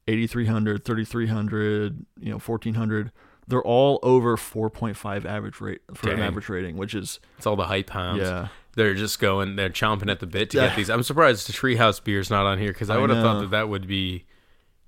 [0.09, 3.11] 8300 3300 you know 1400
[3.49, 7.67] they're all over 4.5 average rate for an average rating which is It's all the
[7.67, 8.23] hype hounds.
[8.23, 10.91] yeah They're just going, they're chomping at the bit to get these.
[10.91, 13.51] I'm surprised the Treehouse beer's not on here because I I would have thought that
[13.53, 14.25] that would be,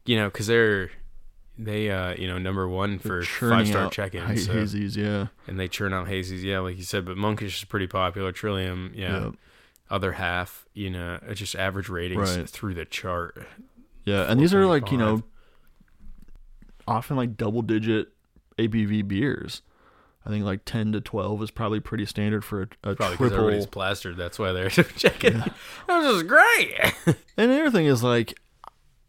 [0.05, 0.91] you know, because they're,
[1.57, 4.47] they, uh, you know, number one for five star out check ha- ins.
[4.47, 7.05] So, hazies yeah and they churn out hazies, yeah, like you said.
[7.07, 8.31] But Monkish is pretty popular.
[8.33, 9.25] Trillium, yeah.
[9.25, 9.35] Yep.
[9.91, 12.49] Other half, you know, it's just average ratings Right.
[12.49, 13.47] through the chart.
[14.05, 15.23] yeah and these are like you know
[16.87, 18.09] often like double digit
[18.59, 19.63] abv beers
[20.27, 23.17] i think like 10 to 12 is probably pretty standard for a, a Probably because
[23.17, 24.17] triple everybody's plastered.
[24.17, 25.39] That's why they're checking.
[25.39, 25.53] That
[25.89, 27.17] was just great.
[27.39, 28.39] And the other thing is like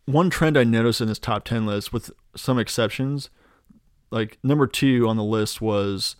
[0.06, 3.30] one trend I noticed in this top ten list, with some exceptions,
[4.12, 6.16] like number two on the list was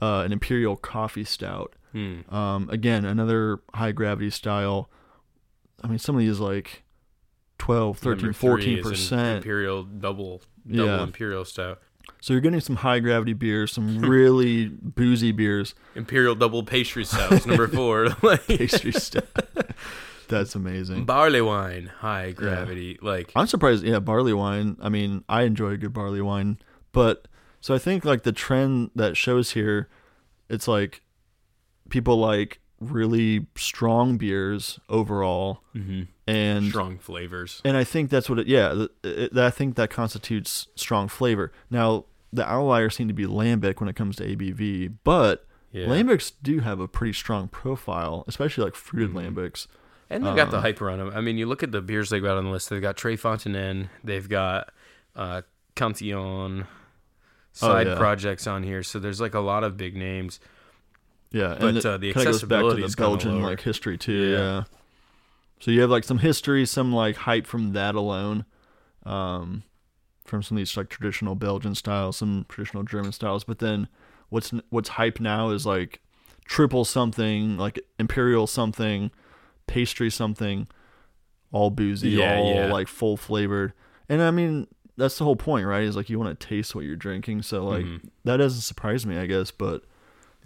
[0.00, 1.74] uh, an imperial coffee stout.
[1.92, 2.20] Hmm.
[2.34, 4.88] Um, again, another high gravity style.
[5.82, 6.84] I mean, some of these like
[7.58, 9.36] 12, 13, 14 percent.
[9.38, 11.02] Imperial double, double Yeah.
[11.02, 11.80] Imperial stout.
[12.20, 15.74] So you're getting some high gravity beers, some really boozy beers.
[15.94, 18.10] Imperial double pastry stouts, number four.
[18.48, 19.24] Pastry stout.
[20.28, 21.04] That's amazing.
[21.04, 22.98] barley wine, high gravity.
[23.00, 23.84] Like I'm surprised.
[23.84, 24.76] Yeah, barley wine.
[24.80, 26.58] I mean, I enjoy a good barley wine,
[26.92, 27.28] but
[27.60, 29.88] so I think like the trend that shows here,
[30.50, 31.02] it's like
[31.88, 35.60] people like really strong beers overall,
[36.26, 37.60] and strong flavors.
[37.64, 38.46] and I think that's what it.
[38.46, 38.90] Yeah, th-
[39.32, 41.52] it, I think that constitutes strong flavor.
[41.70, 45.86] Now the outliers seem to be lambic when it comes to ABV, but Yeah.
[45.86, 49.38] lambics do have a pretty strong profile, especially like fruited Mm-hmm.
[49.38, 49.66] lambics.
[50.10, 50.52] And they've got Uh.
[50.52, 51.10] the hype around them.
[51.14, 52.70] I mean, you look at the beers they got on the list.
[52.70, 53.90] They've got Trey Fontaine.
[54.04, 54.70] They've got
[55.16, 55.42] uh,
[55.74, 56.66] Cantillon.
[57.52, 57.96] Side Oh, yeah.
[57.98, 60.38] projects on here, so there's like a lot of big names.
[61.30, 63.98] Yeah, But, and it uh, the kinda goes back to the is Belgian like history
[63.98, 64.12] too.
[64.12, 64.38] Yeah.
[64.38, 64.64] Yeah.
[65.60, 68.44] So you have like some history, some like hype from that alone,
[69.04, 69.64] um,
[70.24, 73.44] from some of these like traditional Belgian styles, some traditional German styles.
[73.44, 73.88] But then
[74.28, 76.00] what's what's hype now is like
[76.44, 79.10] triple something, like imperial something,
[79.66, 80.68] pastry something,
[81.52, 82.72] all boozy, Yeah, all yeah.
[82.72, 83.72] like full flavored.
[84.08, 85.82] And I mean that's the whole point, right?
[85.82, 87.42] Is like you want to taste what you're drinking.
[87.42, 88.08] So like Mhm.
[88.24, 89.50] that doesn't surprise me, I guess.
[89.50, 89.82] But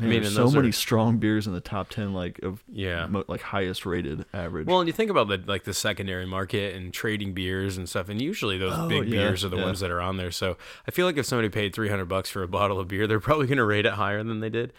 [0.01, 3.07] I mean, there's so many are- strong beers in the top ten, like of Yeah.
[3.07, 4.67] mo- like highest rated average.
[4.67, 8.09] Well, and you think about the like the secondary market and trading beers and stuff,
[8.09, 9.65] and usually those Oh, big yeah, beers are the yeah.
[9.65, 10.31] ones that are on there.
[10.33, 10.57] So
[10.89, 13.21] I feel like if somebody paid three hundred bucks for a bottle of beer, they're
[13.21, 14.73] probably going to rate it higher than they did.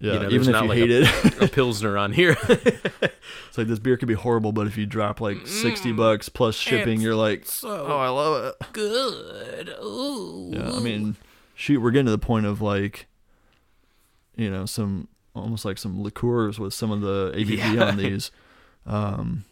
[0.00, 2.36] yeah, you know, even if not you like hate it, A pilsner on here.
[2.48, 6.56] it's like this beer could be horrible, but if you drop like sixty bucks plus
[6.56, 6.94] shipping, Mm.
[6.94, 8.66] It's you're like, so oh, I love it.
[8.72, 9.68] good.
[9.82, 10.50] Ooh.
[10.52, 11.16] Yeah, I mean,
[11.54, 13.06] shoot, we're getting to the point of like,
[14.36, 17.84] you know, some almost like some liqueurs with some of the ABV Yeah.
[17.88, 18.30] on these.
[18.86, 19.44] Um,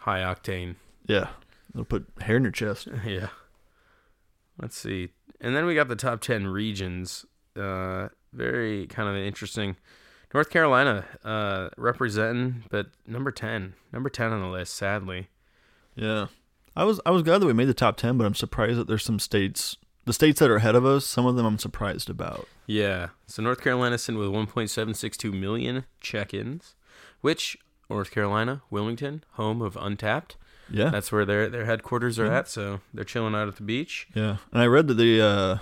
[0.00, 0.76] high octane.
[1.06, 1.28] yeah,
[1.72, 2.88] it'll put hair in your chest.
[3.04, 3.28] Yeah.
[4.60, 5.08] Let's see.
[5.40, 7.26] And then we got the top 10 regions.
[7.56, 9.76] Uh, very kind of interesting.
[10.32, 13.74] North Carolina uh, representing, but number 10.
[13.92, 15.28] Number 10 on the list, sadly.
[15.96, 16.26] Yeah.
[16.76, 18.88] I was I was glad that we made the top ten, but I'm surprised that
[18.88, 22.10] there's some states the states that are ahead of us, some of them I'm surprised
[22.10, 22.46] about.
[22.66, 23.08] Yeah.
[23.26, 26.74] So North Carolina sent with 1.762 million check ins,
[27.20, 27.56] which
[27.90, 30.32] North Carolina, Wilmington, home of Untappd.
[30.70, 30.88] Yeah.
[30.90, 32.48] That's where their, their headquarters are at.
[32.48, 34.06] So they're chilling out at the beach.
[34.14, 34.38] yeah.
[34.52, 35.58] And I read that the uh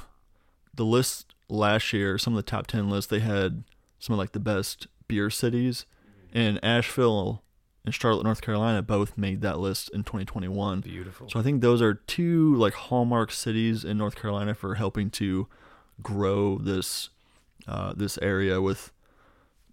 [0.74, 3.64] the list last year, some of the top ten lists, they had
[3.98, 5.86] some of like the best beer cities.
[6.32, 7.42] And Asheville
[7.84, 10.80] and Charlotte, North Carolina both made that list in twenty twenty one.
[10.80, 11.28] Beautiful.
[11.28, 15.48] So I think those are two like hallmark cities in North Carolina for helping to
[16.02, 17.10] grow this
[17.66, 18.92] uh, this area with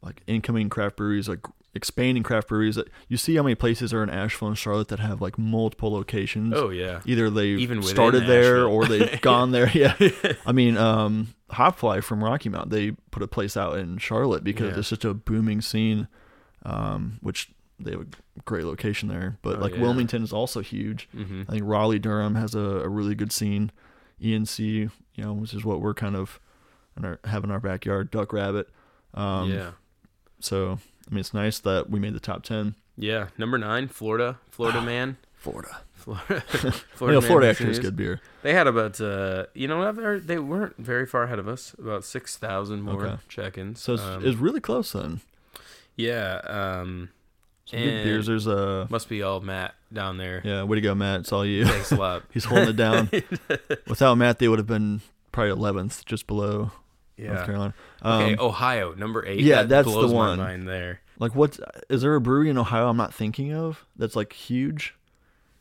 [0.01, 1.45] like incoming craft breweries, like
[1.75, 2.79] expanding craft breweries.
[3.07, 6.53] You see how many places are in Asheville and Charlotte that have like multiple locations.
[6.55, 7.01] Oh yeah.
[7.05, 8.73] Either they Even started there Asheville.
[8.73, 9.69] or they've gone there.
[9.69, 9.95] Yeah.
[10.45, 14.71] I mean, um, Hopfly from Rocky Mount, they put a place out in Charlotte because
[14.73, 14.79] Yeah.
[14.79, 16.07] it's such a booming scene,
[16.63, 18.05] um, which they have a
[18.45, 19.37] great location there.
[19.41, 19.81] But Oh, like yeah.
[19.81, 21.07] Wilmington is also huge.
[21.11, 23.71] hmm I think Raleigh Durham has a, a really good scene.
[24.21, 26.39] ENC, you know, which is what we're kind of
[26.97, 28.11] in our, have in our backyard.
[28.11, 28.69] Duck Rabbit.
[29.13, 29.71] Um, yeah.
[30.39, 32.75] So I mean, it's nice that we made the top ten.
[32.97, 33.27] Yeah.
[33.37, 34.39] Number nine, Florida.
[34.51, 35.17] Florida man.
[35.35, 35.77] Florida.
[35.93, 36.43] Florida.
[36.63, 38.19] You Florida, know, Florida actually is good beer.
[38.41, 41.73] They had about uh, you know, they weren't very far ahead of us.
[41.79, 43.21] About six thousand more Okay.
[43.29, 43.81] check-ins.
[43.81, 45.21] So it's, Um, it's really close then.
[45.95, 46.39] yeah.
[46.45, 47.09] Um,
[47.69, 48.25] Some good beers.
[48.27, 50.41] There's a must be all Matt down there.
[50.43, 50.63] yeah.
[50.63, 51.21] Way to go, Matt.
[51.21, 51.65] It's all you.
[51.65, 52.23] Thanks a lot.
[52.33, 53.09] He's holding it down.
[53.87, 55.01] Without Matt, they would have been
[55.31, 56.71] probably 11th, just below
[57.17, 57.45] Yeah, North Yeah.
[57.45, 57.73] Carolina.
[58.01, 59.41] Um, Okay, Ohio number eight.
[59.41, 60.37] yeah, that that's the blows one.
[60.39, 61.01] My mind there.
[61.19, 64.95] Like, what is there a brewery in Ohio I'm not thinking of that's like huge,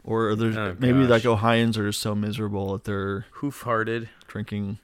[0.05, 1.27] or are there Oh, maybe like.
[1.27, 4.79] Ohioans are just so miserable that they're Hoof-hearted, drinking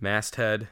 [0.00, 0.68] masthead,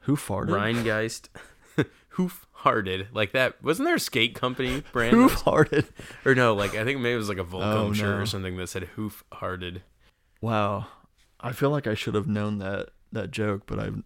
[0.00, 0.50] who farted?
[0.50, 1.28] Rheingeist,
[2.10, 3.62] hoof-hearted, like that.
[3.62, 5.14] Wasn't there a skate company brand?
[5.14, 5.84] Who that
[6.24, 8.22] or no, like I think maybe it was like a Volcom Oh, shirt no.
[8.22, 9.82] or something that said hoof-hearted.
[10.40, 10.86] Wow,
[11.40, 14.02] I feel like I should have known that that joke, but I've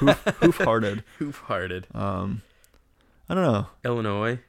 [0.00, 1.04] hoof, hoof-hearted.
[1.18, 1.86] Hoof-hearted.
[1.94, 2.42] Um,
[3.28, 3.66] I don't know.
[3.84, 4.40] Illinois.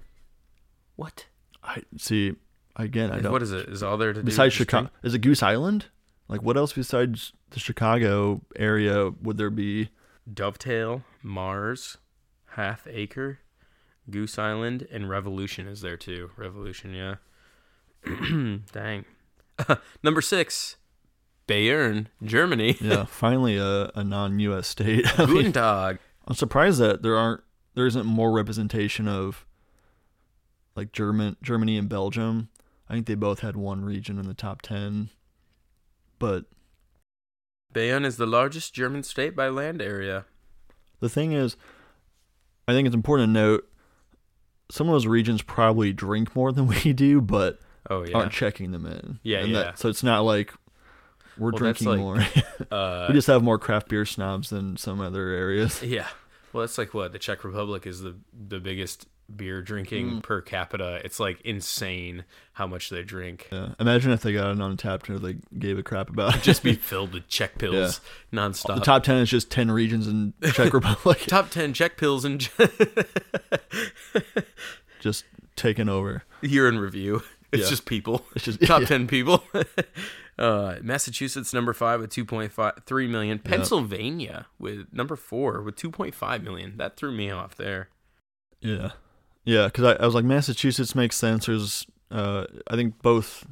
[0.95, 1.25] What?
[1.63, 2.35] I see.
[2.75, 3.31] Again, I don't.
[3.31, 3.69] What is it?
[3.69, 4.25] Is all there to do?
[4.25, 5.85] besides Chicago, is it Goose Island?
[6.27, 9.89] Like, what else besides the Chicago area would there be?
[10.31, 11.97] Dovetail, Marz,
[12.55, 13.39] Half Acre,
[14.09, 16.31] Goose Island, and Revolution is there too.
[16.37, 17.15] Revolution, yeah.
[18.71, 19.05] Dang.
[20.03, 20.77] Number six,
[21.47, 22.77] Bayern, Germany.
[22.81, 24.67] Yeah, finally a, a non-U.S.
[24.67, 25.05] state.
[25.19, 25.99] I mean, Guten Tag.
[26.27, 27.41] I'm surprised that there aren't
[27.73, 29.45] there isn't more representation of
[30.75, 32.49] like German Germany and Belgium.
[32.89, 35.09] I think they both had one region in the top ten,
[36.19, 36.45] but
[37.73, 40.25] Bayern is the largest German state by land area.
[41.01, 41.57] the thing is,
[42.67, 43.69] I think it's important to note
[44.71, 48.17] some of those regions probably drink more than we do, but Oh yeah.
[48.17, 49.19] aren't checking them in.
[49.23, 49.59] Yeah, And yeah.
[49.63, 50.53] That, so it's not like
[51.37, 52.25] we're Well, drinking like- more.
[52.71, 55.83] Uh, we just have more craft beer snobs than some other areas.
[55.83, 56.07] yeah.
[56.53, 60.23] Well, that's like what the Czech Republic is the the biggest beer drinking Mm.
[60.23, 61.01] per capita.
[61.03, 63.47] It's like insane how much they drink.
[63.51, 63.69] Yeah.
[63.79, 66.43] Imagine if they got an Untappd or they gave a crap about it.
[66.43, 68.75] Just be filled with Czech pills nonstop.
[68.75, 72.47] the top ten is just ten regions in Czech Republic, Top 10 Czech pills and
[74.99, 76.23] just taken over.
[76.41, 77.23] year in review.
[77.51, 77.69] It's Yeah.
[77.69, 78.25] just people.
[78.35, 78.87] It's just Top yeah.
[78.87, 79.43] 10 people.
[80.37, 83.39] uh, Massachusetts, number five with 2.3 million.
[83.39, 86.77] Pennsylvania with number four with 2.5 million.
[86.77, 87.89] That threw me off there.
[88.61, 88.91] Yeah,
[89.45, 89.65] yeah.
[89.67, 91.45] Because I, I was like, Massachusetts makes sense.
[91.45, 93.45] There's, uh, I think both,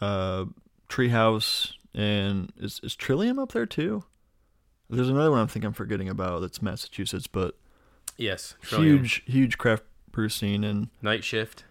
[0.00, 0.44] uh,
[0.88, 4.04] Treehouse and is is Trillium up there too.
[4.88, 7.56] There's another one I think I'm forgetting about that's Massachusetts, but
[8.16, 8.54] Yes.
[8.62, 8.98] Trillium.
[8.98, 11.64] huge, huge craft brew scene and Night Shift,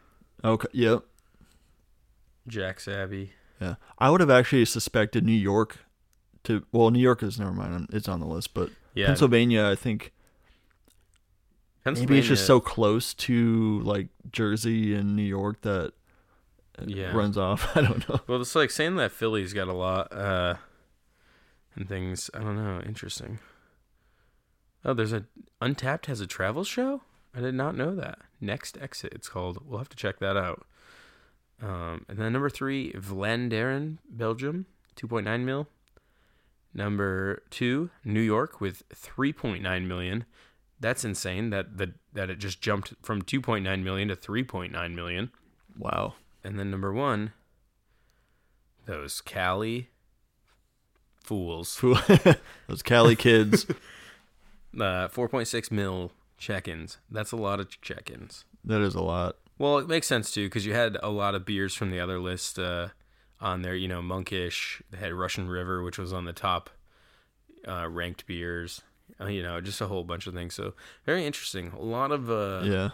[0.43, 1.03] okay, yep,
[2.47, 3.33] Jack's Abbey.
[3.59, 3.75] yeah.
[3.97, 5.79] I would have actually suspected New York
[6.43, 6.65] to.
[6.71, 7.89] Well, New York is never mind.
[7.91, 9.07] It's on the list, but Yeah.
[9.07, 10.13] Pennsylvania, I think
[11.95, 15.93] maybe it's just so close to like Jersey and New York that
[16.79, 17.11] it Yeah.
[17.15, 17.69] runs off.
[17.77, 18.19] I don't know.
[18.27, 20.55] Well, it's like saying that Philly's got a lot uh,
[21.75, 22.29] and things.
[22.33, 22.81] I don't know.
[22.85, 23.39] Interesting.
[24.85, 25.25] Oh, there's a
[25.61, 27.01] Untappd has a travel show.
[27.35, 28.19] I did not know that.
[28.39, 29.59] Next Exit, it's called.
[29.65, 30.65] We'll have to check that out.
[31.61, 35.67] Um, and then number three, Vlaanderen, Belgium, 2.9 mil.
[36.73, 40.25] Number two, New York with 3.9 million.
[40.79, 41.49] That's insane.
[41.49, 45.31] That that that it just jumped from 2.9 million to 3.9 million.
[45.77, 46.15] Wow.
[46.43, 47.33] And then number one,
[48.85, 49.89] those Cali
[51.23, 51.79] fools.
[52.67, 53.65] Those Cali kids.
[54.75, 56.99] Uh, 4.6 mil check-ins.
[57.09, 58.45] That's a lot of check-ins.
[58.63, 59.37] that is a lot.
[59.57, 62.19] Well, it makes sense too because you had a lot of beers from the other
[62.19, 62.89] list uh,
[63.41, 63.75] on there.
[63.75, 64.83] You know, Monkish.
[64.91, 66.69] They had Russian River, which was on the top
[67.67, 68.81] uh, ranked beers.
[69.19, 70.53] Uh, you know, just a whole bunch of things.
[70.53, 70.73] So
[71.05, 71.71] very interesting.
[71.77, 72.89] A lot of uh, yeah.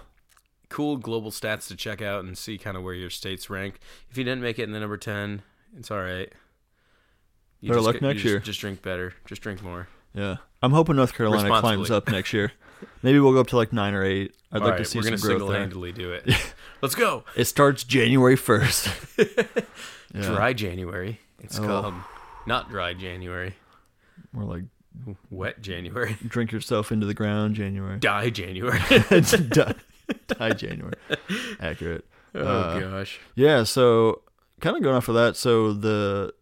[0.70, 3.80] cool global stats to check out and see kind of where your states rank.
[4.10, 5.42] If you didn't make it in the number ten,
[5.78, 6.32] it's all right.
[7.60, 8.40] You Better just luck get- next just- year.
[8.40, 9.14] Just drink better.
[9.26, 9.88] Just drink more.
[10.14, 10.38] Yeah.
[10.62, 12.52] I'm hoping North Carolina climbs up next year.
[13.02, 14.36] Maybe we'll go up to like nine or eight.
[14.52, 15.62] I'd All like to see we're some gonna growth there.
[15.64, 16.30] single-handedly do it.
[16.82, 17.24] Let's go.
[17.36, 19.66] It starts January 1st.
[20.14, 20.22] yeah.
[20.22, 21.20] Dry January.
[21.40, 21.66] It's Oh.
[21.66, 21.94] called
[22.46, 23.56] not dry January.
[24.34, 24.64] More like
[25.30, 26.18] Wet January.
[26.28, 28.00] drink yourself into the ground January.
[28.00, 28.80] Die January.
[29.50, 29.76] Done.
[30.28, 30.94] Die January.
[31.60, 32.06] Accurate.
[32.36, 33.20] Oh Uh, gosh.
[33.36, 34.22] Yeah, so
[34.62, 36.34] kind of going off of that, so the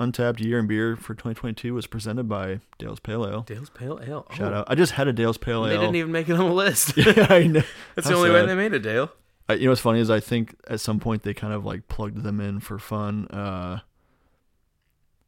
[0.00, 3.40] Untappd Year in Beer for 2022 was presented by Dale's Pale Ale.
[3.42, 4.26] Dale's Pale Ale.
[4.32, 4.66] Shout Oh, out.
[4.68, 5.70] I just had a Dale's Pale Ale.
[5.70, 6.96] They didn't even make it on the list.
[6.96, 7.62] yeah, I know.
[7.94, 9.10] That's How the only way they made it, Dale.
[9.48, 11.88] I, you know what's funny is I think at some point they kind of like
[11.88, 13.26] plugged them in for fun.
[13.28, 13.80] Uh,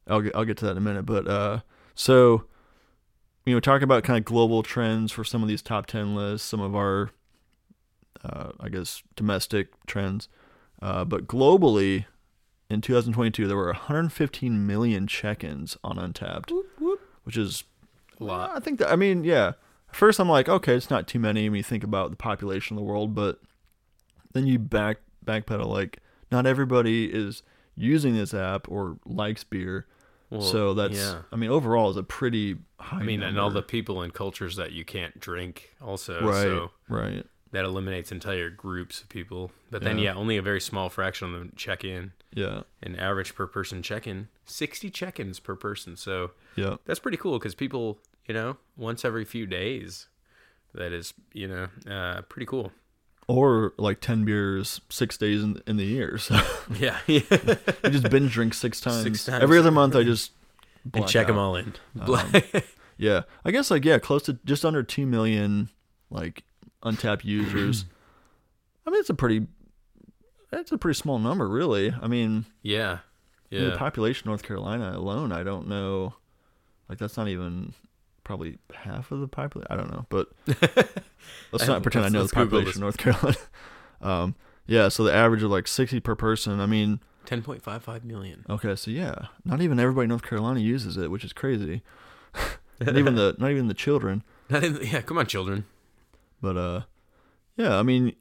[0.07, 1.61] I'll get I'll get to that in a minute, but uh,
[1.95, 2.45] so
[3.51, 6.48] you know, talking about kind of global trends for some of these top ten lists,
[6.48, 7.11] some of our
[8.24, 10.28] uh, I guess domestic trends,
[10.80, 12.05] uh, but globally
[12.68, 16.53] in 2022 there were 115 million check-ins on Untappd,
[17.24, 17.64] which is
[18.20, 18.51] A lot.
[18.55, 19.53] I think that I mean, yeah.
[19.90, 22.80] First I'm like, okay, it's not too many when you think about the population of
[22.80, 23.40] the world, but
[24.32, 25.98] then you back backpedal like
[26.30, 27.42] not everybody is
[27.74, 29.86] using this app or likes beer.
[30.31, 31.22] Well, so that's yeah.
[31.33, 34.57] I mean, overall is a pretty high I mean, and all the people and cultures
[34.57, 36.20] that you can't drink also.
[36.24, 37.26] right, So right.
[37.53, 39.51] that eliminates entire groups of people.
[39.70, 40.12] But then, Yeah.
[40.12, 42.12] yeah, only a very small fraction of them check in.
[42.33, 42.62] Yeah.
[42.81, 45.97] An average per person check in, 60 check ins per person.
[45.97, 46.76] So Yeah.
[46.85, 50.07] that's pretty cool because people, you know, once every few days,
[50.74, 52.70] that is, you know, uh, pretty cool.
[53.31, 56.18] Or like 10 beers 6 days in, in the year.
[56.18, 56.41] So
[56.78, 56.99] Yeah.
[57.07, 57.20] yeah.
[57.85, 59.03] I just binge drink 6 times.
[59.03, 59.43] Six times.
[59.43, 60.33] Every other month I just
[60.95, 61.74] and check them all in.
[62.01, 62.33] Um,
[63.01, 65.70] Yeah, I guess like yeah, close to just under two million
[66.11, 66.45] like
[66.83, 67.87] Untappd users.
[68.87, 69.47] I mean, it's a pretty,
[70.51, 71.95] that's a pretty small number, really.
[71.99, 72.99] I mean, yeah.
[73.51, 76.14] in the population of North Carolina alone, I don't know,
[76.91, 77.72] like that's not even
[78.31, 79.66] probably half of the population.
[79.68, 80.28] I don't know, but
[81.51, 83.37] let's not pretend I know the population of North Carolina.
[84.01, 84.37] um,
[84.68, 86.61] yeah, so the average of like sixty per person.
[86.61, 88.47] I mean, 10.55 million.
[88.49, 91.83] okay, so yeah, not even everybody in North Carolina uses it, which is crazy.
[92.81, 94.22] not even the not even the children.
[94.49, 95.64] Not in- yeah, come on, children.
[96.41, 96.83] But uh,
[97.57, 98.14] yeah, I mean,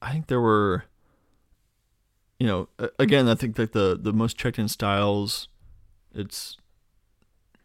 [0.00, 0.84] I think there were,
[2.38, 2.68] you know,
[3.00, 5.48] again, I think that the the most checked in styles,
[6.14, 6.56] it's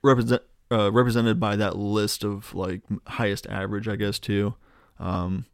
[0.02, 0.42] represent
[0.72, 4.56] uh, represented by that list of like highest average, I guess too.
[5.00, 5.46] Um,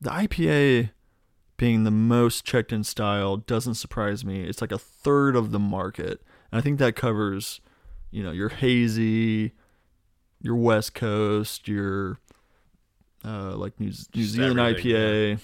[0.00, 0.90] the IPA
[1.56, 4.44] being the most checked in style doesn't surprise me.
[4.44, 7.60] It's like a third of the market, and I think that covers,
[8.10, 9.52] you know, your hazy,
[10.40, 12.18] your West Coast, your
[13.24, 15.40] uh, like New, New Zealand IPA,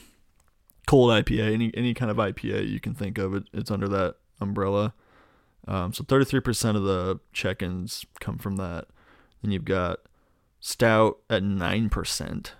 [0.87, 4.17] cold IPA, any any kind of IPA you can think of, it it's under that
[4.41, 4.95] umbrella.
[5.67, 8.87] Um, so 33% of the check-ins come from that.
[9.43, 9.99] Then you've got
[10.61, 12.51] stout at 9%,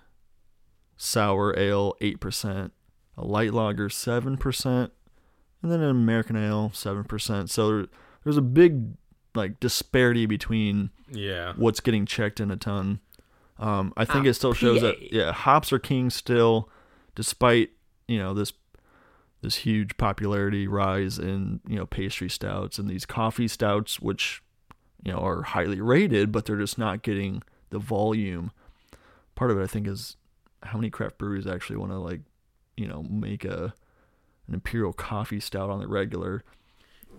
[0.97, 2.71] sour ale 8%,
[3.17, 4.91] a light lager 7%,
[5.61, 7.49] and then an American ale 7%.
[7.49, 7.85] So there,
[8.23, 8.93] there's a big
[9.35, 11.53] like disparity between Yeah.
[11.55, 12.99] what's getting checked in a ton.
[13.59, 16.69] Um, I think it still shows that yeah, hops are king still,
[17.15, 17.71] despite
[18.07, 18.53] you know this
[19.41, 24.41] this huge popularity rise in you know pastry stouts and these coffee stouts, which
[25.03, 28.51] you know are highly rated, but they're just not getting the volume.
[29.35, 30.17] Part of it, I think, is
[30.63, 32.21] how many craft breweries actually want to like
[32.75, 33.73] you know make a
[34.47, 36.43] an imperial coffee stout on the regular.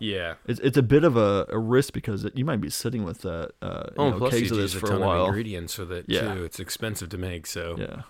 [0.00, 0.34] Yeah.
[0.46, 3.22] It's it's a bit of a, a risk because it, you might be sitting with
[3.22, 5.06] that uh, you Oh, know, plus you of use this a for a ton of
[5.08, 5.26] while.
[5.26, 6.34] ingredients so that Yeah.
[6.34, 6.44] too.
[6.44, 7.46] It's expensive to make.
[7.46, 8.02] So Yeah.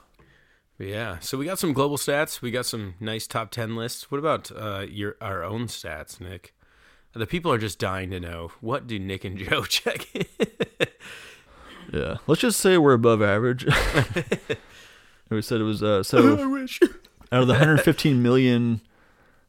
[0.78, 1.18] Yeah.
[1.20, 2.40] So we got some global stats.
[2.40, 4.10] We got some nice top ten lists.
[4.10, 6.54] What about uh, your our own stats, Nick?
[7.14, 10.06] The people are just dying to know what do Nick and Joe check.
[11.92, 12.16] Yeah.
[12.26, 13.64] Let's just say we're above average.
[15.30, 16.80] we said it was uh, so wish.
[17.32, 18.80] out of the 115 million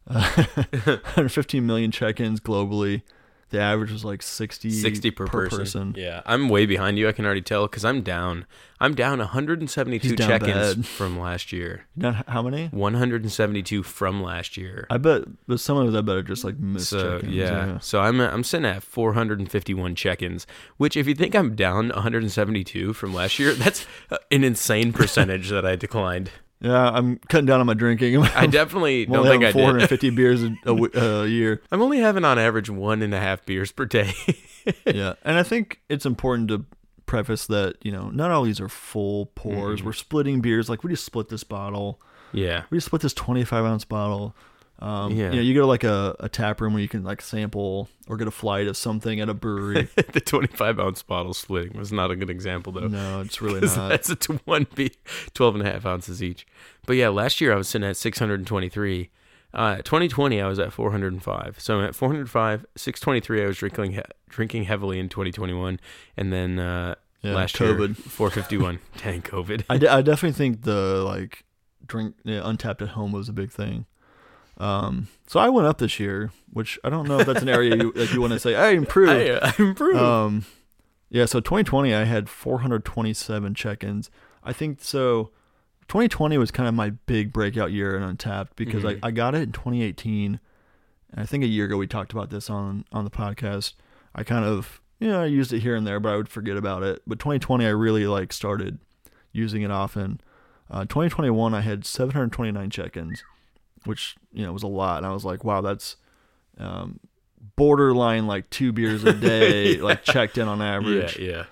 [0.07, 3.03] uh, 115 million check-ins globally,
[3.49, 5.59] the average was like 60 60 per, person.
[5.59, 5.93] person.
[5.97, 7.07] Yeah, I'm way behind you.
[7.07, 8.45] I can already tell because I'm down.
[8.81, 10.85] I'm down 172 He's down check-ins bad.
[10.97, 11.85] from last year.
[11.95, 12.67] Not how many?
[12.67, 14.87] 172 from last year.
[14.89, 17.33] I bet but some of that better just like missed So check-ins.
[17.33, 17.79] yeah.
[17.79, 20.47] so I'm I'm sitting at 451 check-ins,
[20.77, 25.49] which if you think I'm down 172 from last year, that's uh, an insane percentage
[25.49, 26.31] that I declined.
[26.61, 28.17] Yeah, I'm cutting down on my drinking.
[28.35, 29.65] I definitely don't think I having did.
[29.89, 31.61] 450 beers a, a w- a year.
[31.71, 34.13] I'm only having on average one and a half beers per day.
[34.85, 36.65] yeah, and I think it's important to
[37.05, 39.81] preface that you know not all these are full pours.
[39.81, 39.85] Mhm.
[39.85, 40.69] We're splitting beers.
[40.69, 42.01] Like we just split this bottle.
[42.33, 42.63] yeah.
[42.69, 44.35] We just split this 25 ounce bottle.
[44.81, 45.29] Um, Yeah.
[45.31, 47.89] You know, you go to like a, a tap room where you can like sample
[48.07, 49.89] or get a flight of something at a brewery.
[50.13, 52.87] the 25 ounce bottle splitting was not a good example though.
[52.87, 53.89] no, it's really not.
[53.89, 54.91] That's a t- one B,
[55.33, 56.47] 12 and a half ounces each.
[56.85, 59.09] But yeah, last year I was sitting at 623.
[59.51, 61.55] Uh, 2020 I was at 405.
[61.59, 65.79] So I'm at 405, 623 I was drinking he- drinking heavily in 2021,
[66.15, 67.79] and then uh, Yeah, last COVID.
[67.87, 68.79] year 451.
[69.03, 69.63] Dang COVID.
[69.69, 71.43] I, I definitely think the like
[71.85, 73.85] drink yeah, Untappd at home was a big thing.
[74.59, 77.75] Um, so I went up this year, which I don't know if that's an area
[77.75, 79.11] you, that you want to say I improved.
[79.11, 79.97] I, I improved.
[79.99, 80.45] Um,
[81.09, 84.09] yeah, so 2020 I had 427 check-ins.
[84.43, 85.31] I think so.
[85.87, 88.99] 2020 was kind of my big breakout year in Untappd because Mhm.
[89.03, 90.39] I, I got it in 2018.
[91.11, 93.73] And I think a year ago we talked about this on on the podcast.
[94.13, 96.57] I kind of you know I used it here and there, but I would forget
[96.57, 97.01] about it.
[97.07, 98.77] But 2020 I really like started
[99.31, 100.21] using it often.
[100.69, 103.23] Uh, 2021 I had 729 check-ins,
[103.85, 104.97] which you know was a lot.
[104.97, 105.95] And I was like, wow, that's
[106.57, 106.99] um,
[107.55, 109.83] borderline like two beers a day, Yeah.
[109.83, 111.17] like checked in on average.
[111.17, 111.43] yeah, yeah.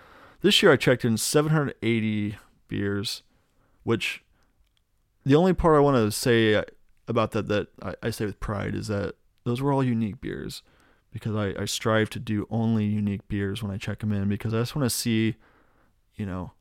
[0.41, 3.23] This year I checked in 780 beers,
[3.83, 4.23] which
[5.25, 6.63] the only part I want to say
[7.07, 10.61] about that that I, I say with pride is that those were all unique beers
[11.11, 14.53] because I, I strive to do only unique beers when I check them in because
[14.53, 15.35] I just want to see,
[16.15, 16.51] you know,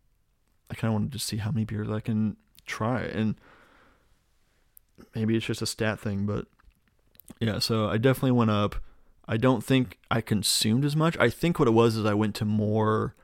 [0.71, 3.35] I kind of wanted to see how many beers I can try and
[5.15, 6.47] maybe it's just a stat thing, but
[7.41, 8.77] yeah, so I definitely went up.
[9.29, 11.17] I don't think I consumed as much.
[11.19, 13.15] I think what it was is I went to more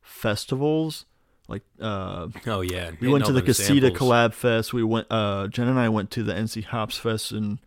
[0.00, 1.06] festivals.
[1.48, 2.92] Like uh, Oh yeah.
[3.00, 3.98] we went to the Casita samples.
[4.10, 4.72] Collab Fest.
[4.72, 5.06] We went.
[5.10, 7.58] Uh, Jen and I went to the NC Hops Fest in,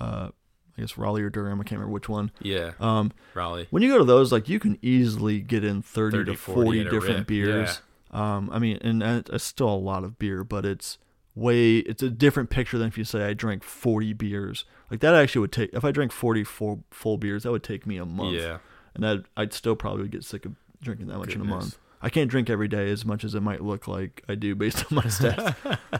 [0.00, 0.28] uh,
[0.76, 1.60] I guess Raleigh or Durham.
[1.60, 2.30] I can't remember which one.
[2.40, 3.66] Yeah, Um, Raleigh.
[3.70, 6.62] when you go to those, like you can easily get in thirty, 30, to 40
[6.64, 7.82] forty different rip, beers.
[8.10, 10.96] Um, I mean, and it's still a lot of beer, but it's
[11.38, 14.64] way it's a different picture than if you say I drank forty beers.
[14.90, 17.86] Like that actually would take if I drank forty full full beers, that would take
[17.86, 18.58] me a month Yeah.
[18.94, 21.78] and that I'd still probably get sick of drinking that much in a month.
[22.00, 24.84] I can't drink every day as much as it might look like I do based
[24.90, 25.56] on my stats.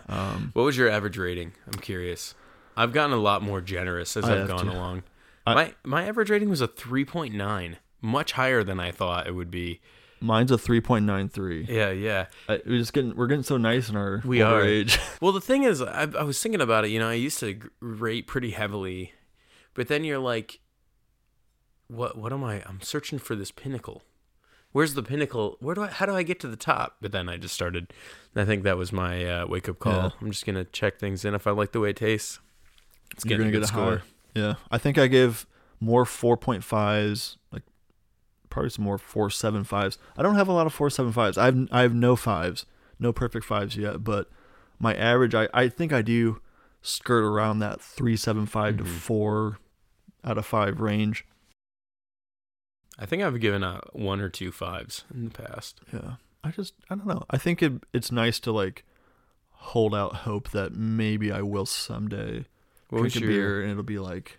[0.08, 1.52] um, What was your average rating?
[1.66, 2.34] I'm curious.
[2.76, 4.72] I've gotten a lot more generous as I I've have gone to.
[4.72, 5.02] along.
[5.46, 9.50] I- my my average rating was a 3.9, much higher than I thought it would
[9.50, 9.80] be.
[10.20, 11.66] Mine's a three point nine three.
[11.68, 12.26] Yeah, yeah.
[12.48, 14.62] We're just getting we're getting so nice in our We are.
[14.62, 14.98] age.
[15.20, 16.90] Well, the thing is, I, I was thinking about it.
[16.90, 19.12] You know, I used to rate pretty heavily,
[19.74, 20.60] but then you're like,
[21.88, 22.16] what?
[22.16, 22.62] What am I?
[22.66, 24.02] I'm searching for this pinnacle.
[24.72, 25.56] Where's the pinnacle?
[25.60, 25.86] Where do I?
[25.88, 26.96] How do I get to the top?
[27.00, 27.92] But then I just started.
[28.36, 29.92] I think that was my uh, wake up call.
[29.92, 30.10] Yeah.
[30.20, 32.38] I'm just gonna check things in if I like the way it tastes.
[33.12, 33.96] It's You're getting gonna a get good a score.
[33.98, 34.02] high.
[34.34, 35.46] Yeah, I think I give
[35.80, 37.62] more four point fives, like
[38.50, 39.98] probably some more four seven fives.
[40.16, 41.36] I don't have a lot of four seven fives.
[41.38, 42.66] I have I have no fives,
[42.98, 44.04] no perfect fives yet.
[44.04, 44.28] But
[44.78, 46.40] my average, I I think I do
[46.82, 48.86] skirt around that three seven five to Mhm.
[48.88, 49.58] four
[50.24, 51.24] out of five range.
[52.98, 55.80] I think I've given out one or two fives in the past.
[55.92, 56.14] Yeah.
[56.42, 57.24] I just I don't know.
[57.30, 58.84] I think it it's nice to like
[59.50, 62.46] hold out hope that maybe I will someday
[62.90, 64.38] What drink a your beer and it'll be like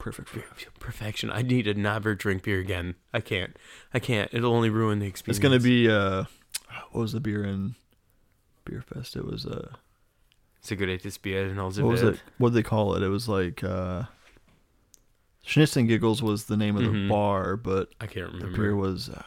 [0.00, 0.40] perfect for
[0.80, 1.30] perfection?
[1.30, 2.96] I need to never drink beer again.
[3.14, 3.56] I can't.
[3.94, 4.28] I can't.
[4.34, 5.38] It'll only ruin the experience.
[5.38, 6.24] It's gonna be uh
[6.90, 7.76] what was the beer in
[8.64, 9.14] Beer Fest?
[9.14, 9.74] It was uh
[10.62, 13.02] Segurates Bier and all what was it what did they call it?
[13.02, 14.04] It was like uh
[15.46, 17.08] Schnitz and Giggles was the name of the Mhm.
[17.08, 18.50] bar, but I can't remember.
[18.52, 19.22] the beer was uh,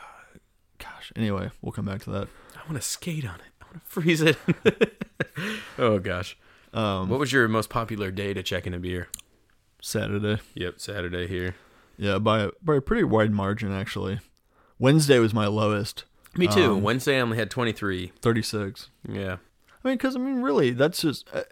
[0.78, 1.12] gosh.
[1.16, 2.28] Anyway, we'll come back to that.
[2.56, 3.52] I want to skate on it.
[3.62, 4.38] I want to freeze it.
[5.78, 6.38] oh gosh.
[6.74, 9.08] Um What was your most popular day to check in a beer?
[9.86, 10.42] Saturday.
[10.56, 11.56] Yep, Saturday here.
[11.98, 14.20] Yeah, by a, by a pretty wide margin actually.
[14.80, 16.06] Wednesday was my lowest,
[16.38, 16.74] Me too.
[16.74, 18.14] Um, Wednesday I only had 23.
[18.22, 18.90] 36.
[19.08, 19.38] Yeah.
[19.84, 21.28] I mean, because I mean, really, that's just.
[21.34, 21.44] Uh,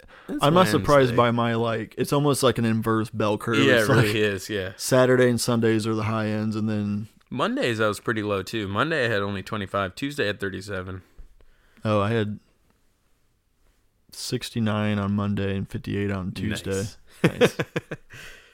[0.41, 1.93] I'm not surprised by my like.
[1.97, 3.59] It's almost like an inverse bell curve.
[3.59, 4.49] Yeah, it's it like really is.
[4.49, 4.71] Yeah.
[4.77, 8.69] Saturday and Sundays are the high ends, and then Mondays I was pretty low too.
[8.69, 9.95] Monday I had only 25.
[9.95, 11.01] Tuesday I had 37.
[11.83, 12.39] oh, I had
[14.13, 16.71] 69 on Monday and 58 on Tuesday.
[16.71, 16.97] Nice.
[17.23, 17.57] Nice.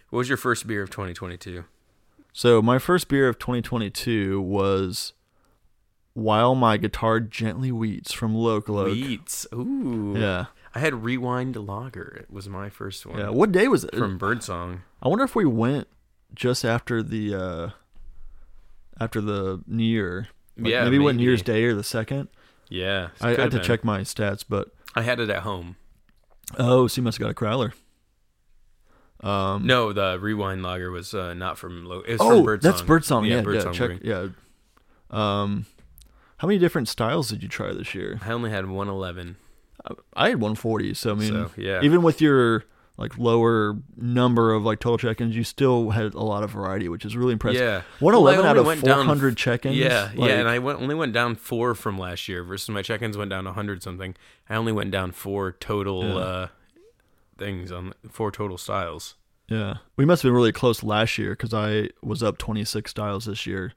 [0.10, 1.66] What was your first beer of 2022?
[2.32, 5.12] so my first beer of 2022 was
[6.14, 8.76] While My Guitar Gently Weeps from Local.
[8.76, 9.46] Wheats.
[9.54, 10.16] Ooh.
[10.18, 12.20] Yeah, I had Rewind Lager.
[12.22, 13.20] It was my first one.
[13.20, 13.30] yeah.
[13.30, 13.96] What day was it?
[13.96, 14.84] From Birdsong.
[15.04, 15.90] I wonder if we went
[16.34, 17.70] just after the uh
[19.00, 20.30] after the New Year.
[20.58, 21.24] Like, Yeah, maybe, we went New.
[21.26, 22.30] Year's Day or the second.
[22.70, 23.10] Yeah.
[23.20, 23.64] I, I had to been.
[23.66, 25.76] check my stats, but I had it at home.
[26.58, 27.74] oh, so you must have got a crowler.
[29.22, 31.86] Um, No, the Rewind Lager was uh, not from.
[31.86, 32.72] Lo- it was oh, from Birdsong.
[32.72, 33.26] that's Birdsong.
[33.26, 34.00] Yeah, yeah, Birdsong check.
[34.04, 34.28] Yeah.
[35.10, 35.66] Um,
[36.38, 38.20] how many different styles did you try this year?
[38.24, 39.38] I only had 111.
[39.86, 40.94] I- I had 140.
[40.94, 42.66] So I mean, so yeah, even with your
[42.98, 47.06] like lower number of like total check-ins, you still had a lot of variety, which
[47.06, 47.62] is really impressive.
[47.62, 49.76] yeah, 111 Well, out of down- 400 check-ins.
[49.78, 50.40] yeah, like, yeah.
[50.40, 53.46] And I went, only went down four from last year versus my check-ins went down
[53.46, 54.16] 100 something.
[54.50, 56.16] I only went down four total Yeah.
[56.16, 56.48] uh,
[57.38, 59.16] things on four total styles.
[59.48, 63.26] Yeah, we must have been really close last year because I was up 26 styles
[63.26, 63.74] this year,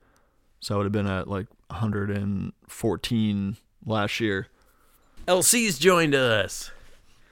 [0.59, 3.57] so I would have been at like 114
[3.87, 4.49] last year.
[5.29, 6.71] Elsie's joined us.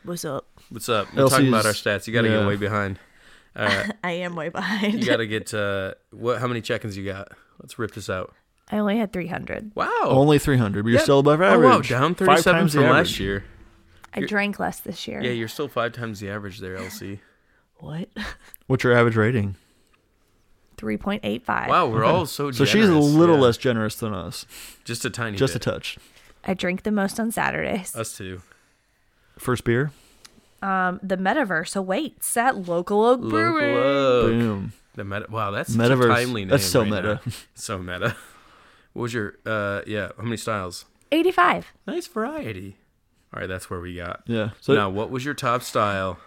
[0.04, 0.46] What's up?
[0.70, 1.12] What's up?
[1.14, 2.06] We're talking about our stats.
[2.06, 2.38] You got to yeah.
[2.40, 2.98] get way behind.
[3.56, 5.00] Uh, I am way behind.
[5.02, 6.38] you got to get uh, what?
[6.38, 7.32] How many check-ins you got?
[7.58, 8.32] Let's rip this out.
[8.70, 9.72] I only had 300.
[9.74, 9.88] Wow.
[10.04, 11.02] Only 300, but you're Yeah.
[11.02, 11.90] still above oh average.
[11.90, 13.20] wow, down 37 from last average.
[13.20, 13.44] year.
[14.14, 15.20] I You're- drank less this year.
[15.22, 17.20] Yeah, you're still five times the average there, Elsie.
[17.80, 18.08] What?
[18.66, 19.54] What's your average rating?
[20.78, 21.68] 3.85.
[21.68, 22.50] Wow, we're all so.
[22.50, 22.70] So Generous.
[22.72, 23.42] she's a little Yeah.
[23.42, 24.46] less generous than us,
[24.84, 25.62] just a tiny, just a bit.
[25.62, 25.98] touch.
[26.44, 27.94] I drink the most on Saturdays.
[27.96, 28.42] Us too.
[29.38, 29.92] First beer,
[30.62, 33.76] Um, the Metaverse awaits at Local Oak Local Brewing.
[33.76, 34.26] Oak.
[34.32, 34.72] boom.
[34.96, 35.26] The meta.
[35.30, 36.04] Wow, that's such Metaverse.
[36.06, 36.48] a timely name.
[36.48, 37.20] That's so right meta.
[37.24, 37.32] now.
[37.54, 38.16] So meta.
[38.92, 39.34] What was your?
[39.46, 40.08] Uh, yeah.
[40.16, 40.84] How many styles?
[41.12, 41.72] 85.
[41.86, 42.76] Nice variety.
[43.34, 44.22] All right, that's where we got.
[44.26, 44.50] Yeah.
[44.60, 46.18] So now, what was your top style?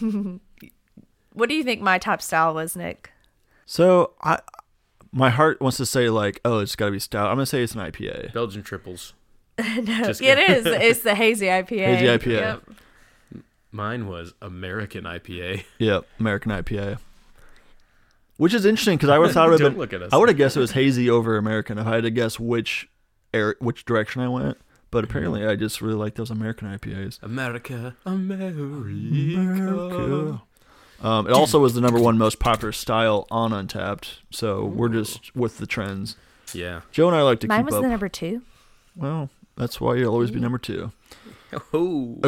[1.32, 3.10] What do you think my top style was, Nick?
[3.66, 4.38] so I,
[5.10, 7.28] my heart wants to say like, oh, it's got to be stout.
[7.28, 8.32] I'm gonna say it's an IPA.
[8.32, 9.14] Belgian triples.
[9.58, 11.84] no, Just it It's the hazy IPA.
[11.86, 12.26] Hazy IPA.
[12.26, 12.62] Yep.
[13.72, 15.64] Mine was American IPA.
[15.78, 16.98] Yep, American IPA.
[18.36, 20.02] Which is interesting because I would have thought it would Don't look been.
[20.02, 20.12] at us.
[20.12, 22.88] I would have guessed it was hazy over American if I had to guess which
[23.32, 24.58] air, which direction I went.
[24.94, 27.20] But apparently, I just really like those American IPAs.
[27.20, 30.40] America, America.
[31.02, 35.34] Um, it also was the number one most popular style on Untappd, so we're just
[35.34, 36.16] with the trends.
[36.52, 36.82] Yeah.
[36.92, 37.82] Joe and I like to Mine keep was up.
[37.82, 38.42] the number two.
[38.94, 40.92] well, that's why you'll always be number two.
[41.72, 42.20] Oh,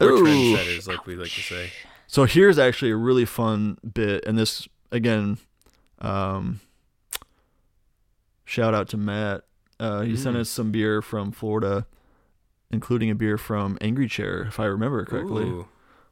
[0.00, 0.22] we're Ooh.
[0.24, 1.72] trendsetters, like we like to say.
[2.06, 5.38] So here's actually a really fun bit, and this again,
[6.00, 6.60] um,
[8.44, 9.42] shout out to Matt.
[9.80, 10.40] Uh, he sent Mm.
[10.40, 11.86] us some beer from Florida,
[12.72, 15.44] including a beer from Angry Chair, if I remember correctly.
[15.44, 15.68] Ooh.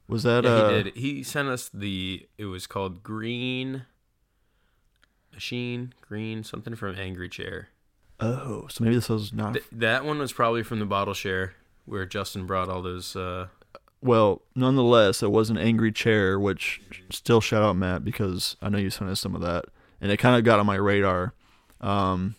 [0.06, 0.96] Was that Yeah, uh, he did.
[0.96, 2.26] He sent us the.
[2.36, 3.86] It was called Green
[5.32, 7.68] Machine, Green something from Angry Chair.
[8.18, 9.54] Oh, so maybe this was not.
[9.54, 11.54] Th- that one was probably from the bottle share
[11.86, 13.16] where Justin brought all those.
[13.16, 13.46] Uh,
[14.02, 16.80] well, nonetheless, it was an Angry Chair, which
[17.10, 19.66] still shout out Matt because I know you sent us some of that,
[20.00, 21.34] and it kind of got on my radar.
[21.80, 22.34] Um,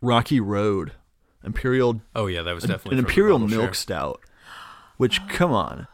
[0.00, 0.92] Rocky Road,
[1.44, 3.74] Imperial oh yeah, that was definitely an from imperial milk share.
[3.74, 4.20] stout.
[4.96, 5.86] Which oh, come on,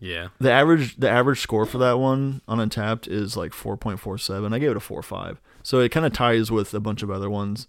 [0.00, 4.00] Yeah, the average the average score for that one on Untappd is like four point
[4.00, 4.52] four seven.
[4.52, 7.10] I gave it a four five, so it kind of ties with a bunch of
[7.10, 7.68] other ones.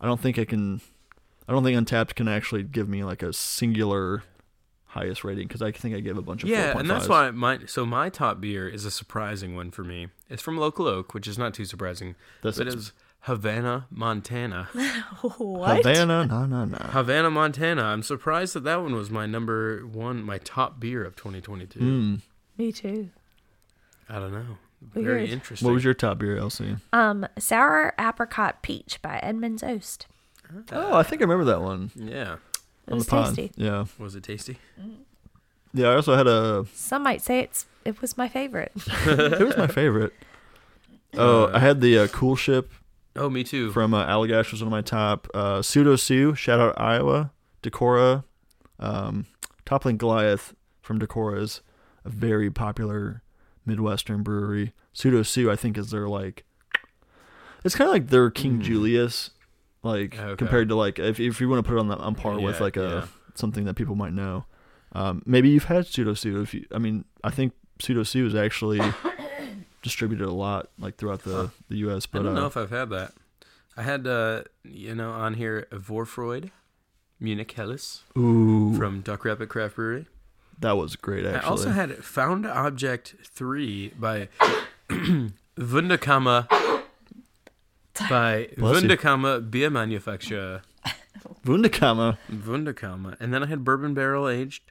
[0.00, 0.80] I don't think I can.
[1.46, 4.22] I don't think Untappd can actually give me like a singular
[4.88, 6.80] highest rating because I think I gave a bunch of yeah, 4.5s.
[6.80, 10.08] and that's why my so my top beer is a surprising one for me.
[10.30, 12.92] It's from Local Oak, which is not too surprising, That's but it was
[13.22, 14.68] Havana, Montana.
[15.38, 15.78] what?
[15.78, 16.26] Havana.
[16.26, 16.76] No, no, no.
[16.78, 17.82] Havana, Montana.
[17.82, 21.78] I'm surprised that that one was my number one, my top beer of 2022.
[21.80, 22.20] Mm.
[22.56, 23.10] Me too.
[24.08, 24.56] I don't know.
[24.80, 25.30] Very Weird.
[25.30, 25.66] interesting.
[25.66, 26.76] What was your top beer, Elsie?
[26.92, 30.06] Um, sour apricot peach by Edmund's Oast.
[30.72, 32.36] Oh, I think I remember that one Yeah.
[32.86, 33.34] It on was the pod.
[33.34, 33.50] tasty.
[33.56, 34.56] Yeah, Was it tasty?
[35.74, 35.88] yeah.
[35.88, 36.64] I also had a.
[36.72, 38.72] Some might say it's it was my favorite.
[39.06, 40.14] it was my favorite.
[41.14, 42.70] Oh, Uh, I had the uh, Cool Ship
[43.18, 43.70] Oh, me too.
[43.72, 45.28] from uh, Allagash was one of my top.
[45.34, 47.32] Uh, Pseudo Sue, shout out Iowa.
[47.62, 48.24] Decorah,
[48.78, 49.26] um,
[49.64, 51.60] Toppling Goliath from Decorah is
[52.04, 53.22] a very popular
[53.66, 54.72] Midwestern brewery.
[54.92, 56.44] Pseudo Sue, I think, is their like.
[57.64, 58.62] It's kind of like their King Mm.
[58.62, 59.30] Julius,
[59.82, 60.36] like Okay.
[60.36, 62.60] compared to like if if you want to put it on the on par with
[62.60, 63.06] like a yeah.
[63.34, 64.46] something that people might know.
[64.92, 66.40] Um, maybe you've had Pseudo Sue.
[66.40, 68.78] If you, I mean, I think Pseudo Sue is actually
[69.82, 71.48] distributed a lot like throughout the Huh.
[71.68, 72.06] the U.S.
[72.06, 73.12] But I don't uh, know if I've had that.
[73.76, 76.50] I had, uh, you know, on here Vorfreud,
[77.20, 80.06] Munich Helles ooh, from Duck-Rabbit Craft Brewery.
[80.58, 81.24] that was great.
[81.24, 84.28] Actually, I also had Found Object 3 by
[85.58, 86.48] Wunderkammer
[88.08, 88.82] by Bless.
[88.82, 90.62] Wunderkammer Beer Manufacturer.
[91.44, 92.18] Wunderkammer.
[92.30, 93.16] Wunderkammer.
[93.20, 94.62] And then I had Bourbon Barrel Aged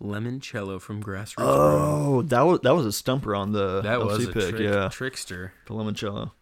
[0.00, 1.50] Limoncello from Grassroots Brewing.
[1.52, 4.48] Oh, that was that was a stumper on the That Elsie was a pick.
[4.50, 5.52] trick, yeah, trickster.
[5.66, 6.32] the limoncello.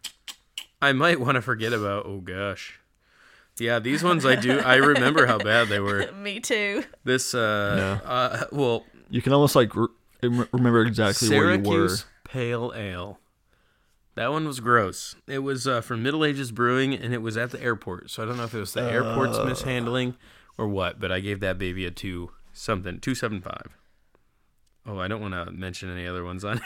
[0.80, 2.06] I might want to forget about.
[2.06, 2.80] Oh gosh,
[3.58, 4.58] yeah, these ones I do.
[4.58, 6.10] I remember how bad they were.
[6.16, 6.84] Me too.
[7.04, 9.88] This, uh, uh well, You can almost like re-
[10.22, 11.64] remember exactly where you were.
[11.88, 13.18] Syracuse Pale Ale.
[14.14, 15.14] That one was gross.
[15.26, 18.10] It was uh, from Middle Ages Brewing, and it was at the airport.
[18.10, 19.44] So I don't know if it was the airport's Uh.
[19.46, 20.16] mishandling
[20.58, 23.76] or what, but I gave that baby a two something two seven five.
[24.84, 26.60] Oh, I don't want to mention any other ones on.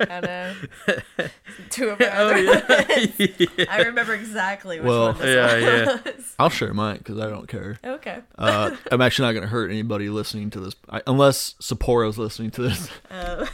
[0.00, 0.54] I know.
[1.70, 3.64] Two of my oh other yeah.
[3.70, 6.12] I remember exactly which Well, one this yeah, one yeah.
[6.14, 6.34] was.
[6.38, 7.78] I'll share mine because I don't care.
[7.82, 8.18] Okay.
[8.36, 12.50] Uh, I'm actually not going to hurt anybody listening to this, I, unless Sapporo's listening
[12.52, 12.90] to this.
[13.10, 13.46] Uh,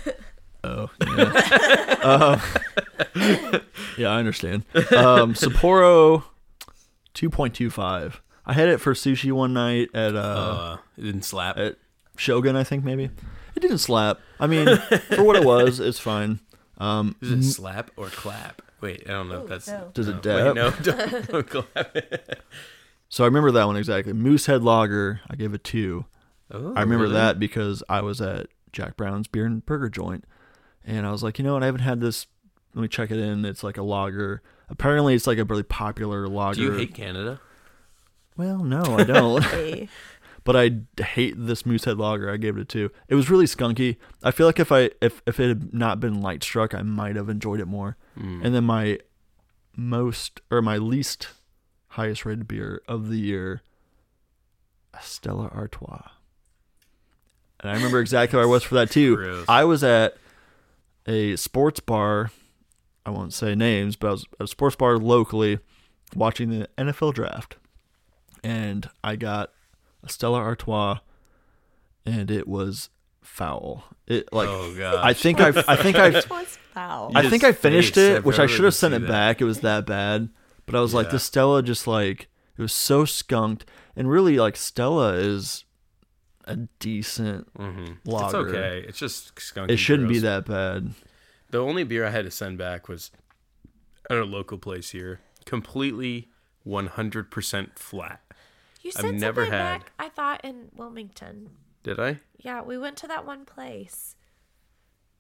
[0.63, 2.41] Oh, yeah.
[3.15, 3.61] um,
[3.97, 4.65] yeah, I understand.
[4.75, 6.25] Um, Sapporo,
[7.15, 8.21] two point two five.
[8.51, 11.57] I had it for sushi one night at uh, Uh, it didn't slap.
[11.57, 11.77] at
[12.17, 13.05] Shogun, I think maybe.
[13.55, 14.19] It didn't slap.
[14.41, 14.77] I mean,
[15.15, 16.41] for what it was, it's fine.
[16.79, 18.61] Um, Is it slap or clap?
[18.81, 19.69] Wait, I don't know if that's.
[19.69, 19.91] no.
[19.95, 20.55] Does it Wait, dab?
[20.57, 21.97] no, don't, don't clap.
[23.09, 24.13] so I remember that one exactly.
[24.15, 26.07] Moosehead Lager, I gave it two.
[26.51, 27.15] Oh, I remember really?
[27.15, 30.25] that because I was at Jack Brown's Beer and Burger Joint,
[30.85, 31.63] and I was like, you know what?
[31.63, 32.27] I haven't had this.
[32.75, 33.45] Let me check it in.
[33.45, 34.43] It's like a lager.
[34.69, 36.57] Apparently, it's like a really popular lager.
[36.57, 37.41] Do you hate Canada?
[38.41, 39.45] Well, no, I don't.
[39.51, 39.89] Hey.
[40.45, 42.33] but I hate this Moosehead Lager.
[42.33, 42.91] I gave it a two.
[43.09, 43.97] It was really skunky.
[44.23, 47.17] I feel like if I if if it had not been light struck, I might
[47.17, 47.99] have enjoyed it more.
[48.19, 48.43] Mm.
[48.43, 48.99] And then my
[49.77, 51.29] most or my least
[51.89, 53.61] highest rated beer of the year,
[55.03, 56.09] Stella Artois.
[57.61, 59.17] And I remember exactly where I was for that too.
[59.17, 59.45] Gross.
[59.49, 60.17] I was at
[61.07, 62.31] a sports bar.
[63.05, 65.59] I won't say names, but I was at a sports bar locally
[66.15, 67.57] watching the NFL draft.
[68.43, 69.51] And I got
[70.03, 70.99] a Stella Artois
[72.07, 72.89] and it was
[73.23, 73.85] foul.
[74.07, 74.97] It like oh god.
[75.05, 77.13] I think I I think I was foul?
[77.15, 79.13] I think I finished it, I've which I should have sent seen it that.
[79.13, 79.41] back.
[79.41, 80.31] It was that bad.
[80.67, 83.65] But I was like, the Stella just like it was so skunked,
[83.97, 85.65] and really like Stella is
[86.45, 87.53] a decent.
[87.55, 87.99] Mhm.
[88.05, 88.85] It's okay.
[88.87, 89.71] It's just skunky.
[89.73, 90.93] It shouldn't be that bad.
[91.51, 93.11] The only beer I had to send back was
[94.09, 95.21] at a local place here.
[95.45, 96.29] Completely
[96.67, 98.21] 100% flat.
[98.83, 99.93] You I've said never something had- back.
[99.99, 101.51] I thought in Wilmington.
[101.83, 102.21] Did I?
[102.39, 104.17] Yeah, we went to that one place.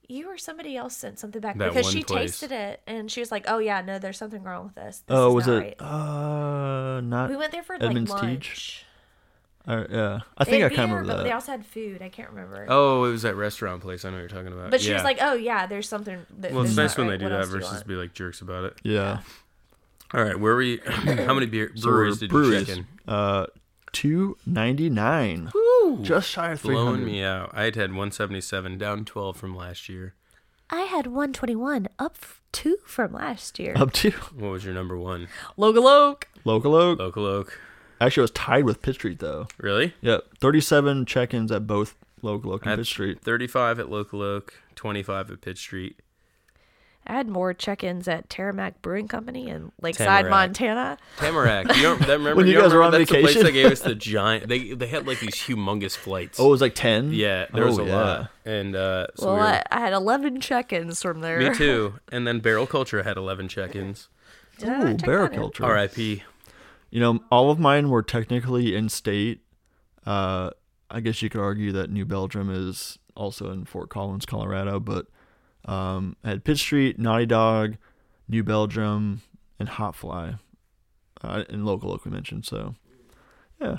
[0.08, 2.32] You or somebody else sent something back That because one she place.
[2.40, 5.16] tasted it and she was like, "Oh yeah, no, there's something wrong with this." this
[5.16, 5.76] oh, is was not it?
[5.80, 7.30] right." Uh, not.
[7.30, 8.84] We went there for Edmund's like Teach?
[9.68, 9.78] lunch.
[9.80, 11.34] uh, yeah, I They think I had kind of remember but they that.
[11.34, 12.02] also had food.
[12.02, 12.66] I can't remember.
[12.68, 14.04] Oh, it was that restaurant place.
[14.04, 14.70] I know what you're talking about.
[14.72, 14.94] but she yeah.
[14.96, 17.12] was like, "Oh yeah, there's something." That, well, it's that's nice not when right.
[17.12, 18.74] they do What that else do you versus want?" be like jerks about it.
[18.82, 19.20] Yeah,
[20.12, 20.80] All right, where were you?
[20.86, 22.68] how many beer So breweries did breweries.
[22.68, 22.86] you check in?
[23.12, 23.46] Uh,
[23.92, 25.50] two ninety nine,
[26.02, 27.50] just shy of three Blowing me out.
[27.52, 30.14] I had had 177, down 12 from last year.
[30.72, 33.72] I had 121, up f- two from last year.
[33.76, 35.26] Up to What was your number one?
[35.56, 36.28] Local Oak.
[36.44, 36.98] Local Oak.
[37.00, 37.58] Local Oak.
[38.00, 39.46] Actually, I was tied with Pitt Street though.
[39.58, 39.94] Really?
[40.00, 43.20] Yeah, thirty-seven check-ins at both Local Oak and At Pitt Street.
[43.20, 45.98] 35 at Local Oak, 25 at Pitt Street.
[47.06, 50.30] I had more check-ins at Terramac Brewing Company in Lakeside, Tamarack.
[50.30, 50.98] Montana.
[51.16, 51.74] Tamarack.
[51.76, 53.42] You don't that remember When you don't guys were remember on that's the place vacation?
[53.46, 56.38] that gave us the giant they they had like these humongous flights.
[56.38, 57.12] Oh, it was like ten.
[57.12, 57.94] yeah, there was Oh, a yeah.
[57.96, 58.30] lot.
[58.44, 61.38] And uh so well, we were, I, I had 11 check-ins from there.
[61.40, 61.94] me too.
[62.12, 64.08] And then Barrel Culture had 11 check-ins.
[64.58, 65.64] Did I Ooh, check barrel culture.
[65.64, 66.22] R.I.P.
[66.90, 69.40] You know, all of mine were technically in state.
[70.06, 70.50] Uh,
[70.90, 75.06] I guess you could argue that New Belgium is also in Fort Collins, Colorado, but
[75.66, 77.76] um, I had Pitt Street, Naughty Dog,
[78.28, 79.22] New Belgium,
[79.58, 80.38] and HopFly,
[81.22, 82.44] uh, and Local we mentioned.
[82.46, 82.74] So,
[83.60, 83.78] yeah,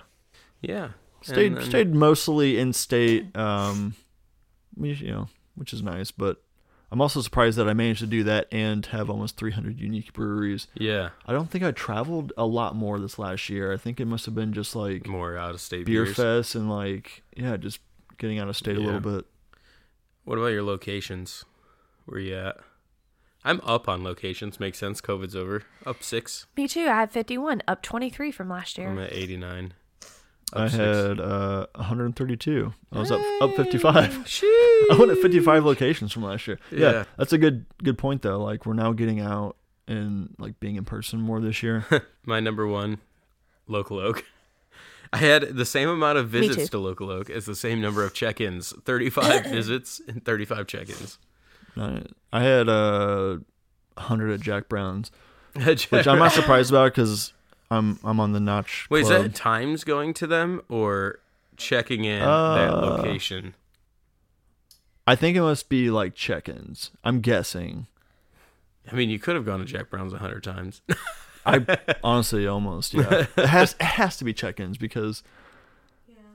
[0.61, 0.89] Yeah.
[1.21, 3.35] stayed then- stayed mostly in state.
[3.35, 3.95] Um,
[4.79, 6.41] you know, which is nice, but
[6.91, 10.67] I'm also surprised that I managed to do that and have almost 300 unique breweries.
[10.75, 11.09] Yeah.
[11.25, 13.71] I don't think I traveled a lot more this last year.
[13.71, 16.15] I think it must have been just like More out of state beer beers.
[16.17, 17.79] fest and like yeah, just
[18.17, 19.25] getting out of state a little bit.
[20.25, 21.43] What about your locations?
[22.05, 22.57] Where you at?
[23.43, 24.59] I'm up on locations.
[24.59, 25.01] Makes sense.
[25.01, 25.63] COVID's over.
[25.85, 26.45] Up six.
[26.55, 26.81] Me too.
[26.87, 28.89] I had 51, up 23 from last year.
[28.89, 29.73] I'm at 89.
[30.53, 30.73] Up I six.
[30.77, 32.73] had uh 132.
[32.91, 34.09] I was up up 55.
[34.25, 34.41] Sheesh.
[34.91, 36.59] I went at 55 locations from last year.
[36.71, 37.03] Yeah, Yeah.
[37.17, 38.43] that's a good good point though.
[38.43, 39.55] Like we're now getting out
[39.87, 41.85] and like being in person more this year.
[42.25, 42.99] My number one,
[43.67, 44.25] Local Oak.
[45.13, 46.39] I had the same amount of too.
[46.41, 48.71] visits to Local Oak as the same number of check-ins.
[48.85, 51.17] 35 visits and 35 check-ins.
[51.77, 52.03] I,
[52.33, 53.37] I had uh
[53.95, 55.11] 100 at Jack Brown's,
[55.65, 57.33] Which which I'm not surprised about because
[57.69, 58.87] I'm I'm on the notch.
[58.89, 59.23] Wait, is club.
[59.23, 61.19] that times going to them or
[61.57, 62.27] checking in that
[62.73, 63.53] Uh, location?
[65.07, 66.91] I think it must be like check-ins.
[67.03, 67.87] I'm guessing.
[68.91, 70.81] I mean, you could have gone to Jack Brown's a hundred times.
[71.45, 71.65] I
[72.03, 73.25] honestly almost yeah.
[73.37, 75.23] It has it has to be check-ins because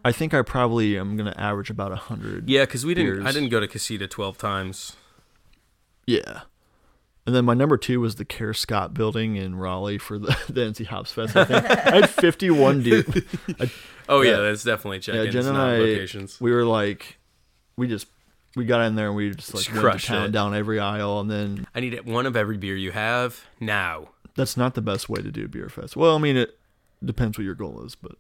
[0.04, 2.48] I think I probably am gonna average about a hundred.
[2.48, 3.26] yeah, because we didn't.
[3.26, 4.96] I didn't go to Casita twelve times.
[6.06, 6.42] Yeah.
[7.26, 10.60] And then my number two was the Kerr Scott building in Raleigh for the, the
[10.60, 11.36] NC Hops Fest.
[11.36, 13.24] I think I had 51 dude.
[14.08, 14.36] Oh yeah, Yeah.
[14.42, 16.40] that's definitely Yeah, check-ins, Jen and I locations.
[16.40, 17.18] we were like,
[17.76, 18.06] we just
[18.54, 20.30] we got in there and we just like Just went to town it.
[20.32, 24.10] down every aisle, and then I need one of every beer you have now.
[24.36, 25.96] that's not the best way to do a beer fest.
[25.96, 26.56] Well, I mean it
[27.04, 28.12] depends what your goal is, but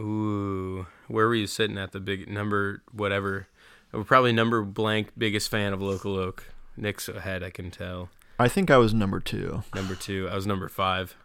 [0.00, 2.82] Ooh, where were you sitting at the big number?
[2.90, 3.48] Whatever.
[3.92, 6.44] We're probably number blank biggest fan of Local Oak.
[6.80, 8.10] Nick's ahead, I can tell.
[8.38, 9.62] I think I was number two.
[9.74, 11.16] Number two, I was number five.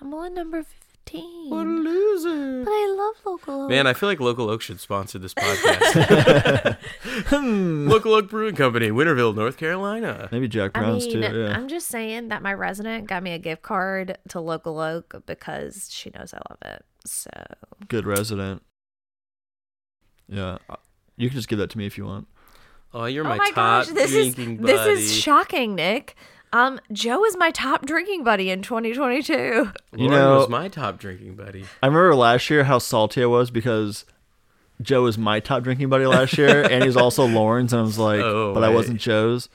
[0.00, 1.50] I'm on number 15.
[1.50, 2.64] What a loser.
[2.64, 3.62] But I love local.
[3.64, 3.70] Oak.
[3.70, 6.76] Man, I feel like Local Oak should sponsor this podcast.
[7.88, 10.28] Local Oak Brewing Company, Winterville, North Carolina.
[10.30, 11.38] Maybe Jack I Brown's mean, too.
[11.38, 11.56] Yeah.
[11.56, 15.88] I'm just saying that my resident got me a gift card to Local Oak because
[15.90, 16.84] she knows I love it.
[17.04, 17.30] So
[17.88, 18.62] Good resident.
[20.28, 20.58] Yeah.
[21.16, 22.28] You can just give that to me if you want.
[22.92, 24.56] Oh, you're oh my, my top gosh, this is buddy.
[24.56, 26.16] this is shocking, Nick.
[26.52, 29.32] Um, Joe is my top drinking buddy in 2022.
[29.34, 31.64] Lauren You know- was my top drinking buddy.
[31.82, 34.04] I remember last year how salty I was because
[34.82, 37.98] Joe was my top drinking buddy last year, and he's also Lauren's, and I was
[37.98, 39.48] like, Oh, but I wasn't Joe's.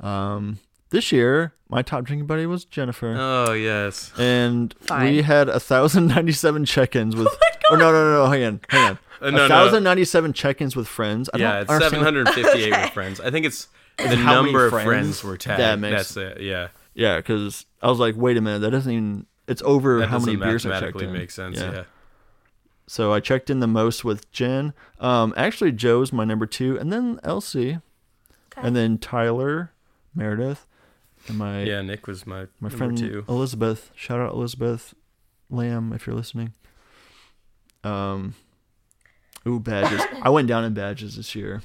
[0.00, 0.58] Um,
[0.90, 4.10] this year my top drinking buddy was Jennifer, Oh yes.
[4.18, 5.10] and Fine.
[5.16, 7.28] we had a thousand ninety seven check-ins with.
[7.70, 8.30] Oh no no no no!
[8.30, 8.98] Hang on, hang on.
[9.20, 9.48] Uh, no, a no.
[9.48, 11.28] thousand ninety seven check-ins with friends.
[11.34, 13.20] I Yeah, don't it's understand- 758 with friends.
[13.20, 13.68] I think it's
[13.98, 14.86] the how many number of friends?
[14.86, 15.60] friends were tagged.
[15.60, 16.40] That makes- That's it.
[16.42, 16.68] Yeah.
[16.94, 19.26] Yeah, because I was like, wait a minute, that doesn't even.
[19.46, 21.12] It's over That how many doesn't beers I checked mathematically in.
[21.12, 21.58] make sense.
[21.58, 21.82] Yeah.
[22.86, 24.72] So I checked in the most with Jen.
[24.98, 27.80] Um, actually, Joe's my number two, and then Elsie,
[28.56, 28.66] Okay.
[28.66, 29.72] and then Tyler,
[30.14, 30.66] Meredith,
[31.28, 33.24] and my Yeah, Nick was my, my number friend two.
[33.28, 33.90] Elizabeth.
[33.94, 34.94] Shout out Elizabeth
[35.50, 36.52] Lamb if you're listening.
[37.84, 38.34] Um,
[39.46, 40.02] ooh badges.
[40.22, 41.62] I went down in badges this year.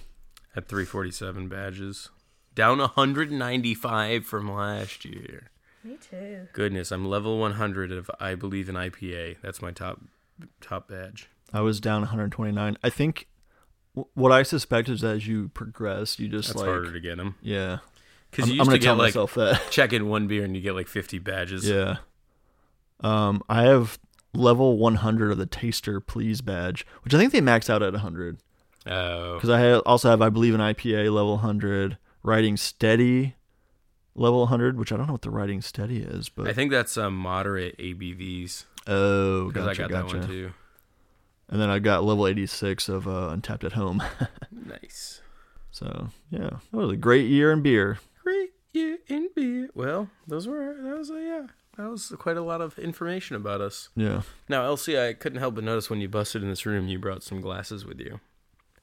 [0.55, 2.09] At 347 badges.
[2.55, 5.49] Down 195 from last year.
[5.83, 6.47] Me too.
[6.53, 9.37] Goodness, I'm level 100 of I believe in IPA.
[9.41, 9.99] That's my top
[10.61, 11.29] top badge.
[11.51, 12.77] I was down 129.
[12.83, 13.27] I think
[13.95, 17.17] w- what I suspect is as you progress, you just That's like harder to get
[17.17, 17.35] them.
[17.41, 17.79] yeah.
[18.35, 19.61] Because I'm, you used tell get like myself that.
[19.71, 21.67] check in one beer and you get like 50 badges.
[21.69, 21.97] Yeah.
[23.01, 23.99] Um, I have
[24.33, 28.37] level 100 of the Taster Please badge, which I think they max out at 100.
[28.85, 29.35] Oh.
[29.35, 33.35] Because I ha- also have, I believe, an IPA level 100, Writing Steady
[34.15, 36.97] level 100, which I don't know what the Writing Steady is, but I think that's
[36.97, 38.65] um, moderate ABVs.
[38.87, 40.13] oh, Because gotcha, I got gotcha.
[40.15, 40.51] that one too.
[41.49, 44.01] And then I got level 86 of uh, Untappd at Home.
[44.65, 45.21] Nice.
[45.71, 47.99] so yeah, that was a great year in beer.
[48.23, 49.69] Great year in beer.
[49.83, 53.59] Well, those were, that was, a, yeah, that was quite a lot of information about
[53.59, 53.89] us.
[53.97, 56.99] Yeah, Now, Elsie, I couldn't help but notice when you busted in this room, you
[56.99, 58.21] brought some glasses with you.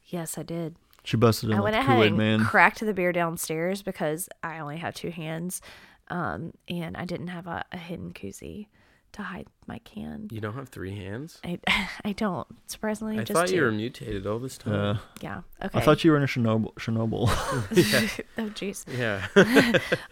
[0.05, 0.77] Yes, I did.
[1.03, 2.45] she busted in I like went the ahead Kool-Aid and Man.
[2.45, 5.63] cracked the beer downstairs because I only have two hands,
[6.09, 8.67] um, and I didn't have a, a hidden koozie
[9.13, 10.29] to hide my can.
[10.31, 11.41] You don't have three hands?
[11.45, 11.59] I
[12.05, 13.57] I don't Surprisingly, I just thought two.
[13.57, 14.73] you were mutated all this time.
[14.75, 15.67] Yeah, yeah.
[15.67, 15.79] Okay.
[15.79, 16.75] I thought you were in a Chernobyl.
[16.75, 17.29] Chernobyl.
[18.39, 18.85] oh jeez.
[18.97, 19.27] Yeah.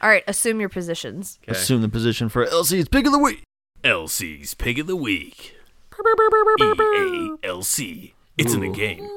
[0.02, 0.24] All right.
[0.26, 1.38] Assume your positions.
[1.44, 1.52] Okay.
[1.52, 3.44] Assume the position for Elsie's pick of the week.
[3.84, 5.54] Elsie's Pig of the Week.
[7.42, 8.12] EALC.
[8.36, 9.08] It's in the game.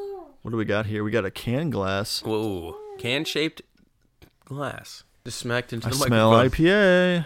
[0.42, 1.04] What do we got here?
[1.04, 2.22] We got a can glass.
[2.24, 2.78] Whoa.
[2.98, 3.62] Can shaped
[4.46, 5.04] glass.
[5.26, 6.66] Just smacked into I the smell microphone.
[6.66, 7.26] IPA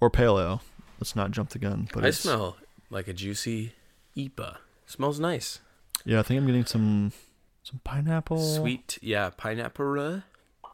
[0.00, 0.62] or pale ale.
[1.02, 1.88] Let's not jump the gun.
[1.92, 2.56] But I it's- smell
[2.88, 3.72] like a juicy
[4.16, 4.58] IPA.
[4.86, 5.58] Smells nice.
[6.04, 7.10] Yeah, I think I'm getting some
[7.64, 8.38] some pineapple.
[8.38, 9.00] Sweet.
[9.02, 9.30] Yeah.
[9.30, 10.22] Pineapple.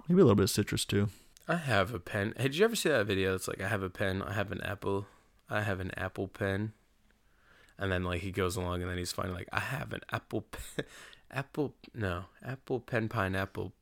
[0.07, 1.09] Maybe a little bit of citrus too.
[1.49, 2.35] I have a pen.
[2.37, 3.35] Hey, did you ever see that video?
[3.35, 4.21] It's like I have a pen.
[4.21, 5.07] I have an apple.
[5.49, 6.73] I have an apple pen.
[7.79, 10.43] And then like he goes along and then he's finally like I have an apple
[10.43, 10.85] pen.
[11.31, 13.73] apple no apple pen pineapple.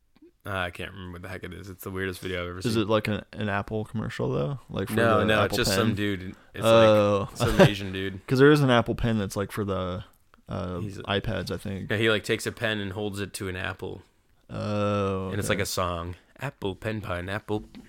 [0.47, 1.68] Uh, I can't remember what the heck it is.
[1.68, 2.70] It's the weirdest video I've ever seen.
[2.70, 4.61] Is it like an, an Apple commercial though?
[4.70, 5.78] Like for no, the no, Apple it's just pen?
[5.78, 6.36] some dude.
[6.55, 8.12] It's oh, like some Asian dude.
[8.26, 10.05] because there is an Apple pen that's like for the
[10.49, 11.90] uh, He's iPads, I think.
[11.90, 14.03] Yeah, he like takes a pen and holds it to an apple,
[14.49, 16.14] Oh, and it's like a song.
[16.38, 17.82] Apple pen pineapple apple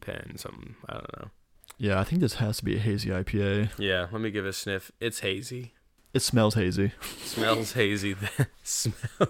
[0.00, 0.76] pen something.
[0.88, 1.30] I don't know.
[1.78, 1.98] yeah.
[1.98, 3.70] I think this has to be a hazy IPA.
[3.78, 4.92] Yeah, let me give it a sniff.
[5.00, 5.72] It's hazy.
[6.14, 6.92] It smells hazy.
[7.24, 8.14] Smells hazy.
[8.62, 9.28] Smell.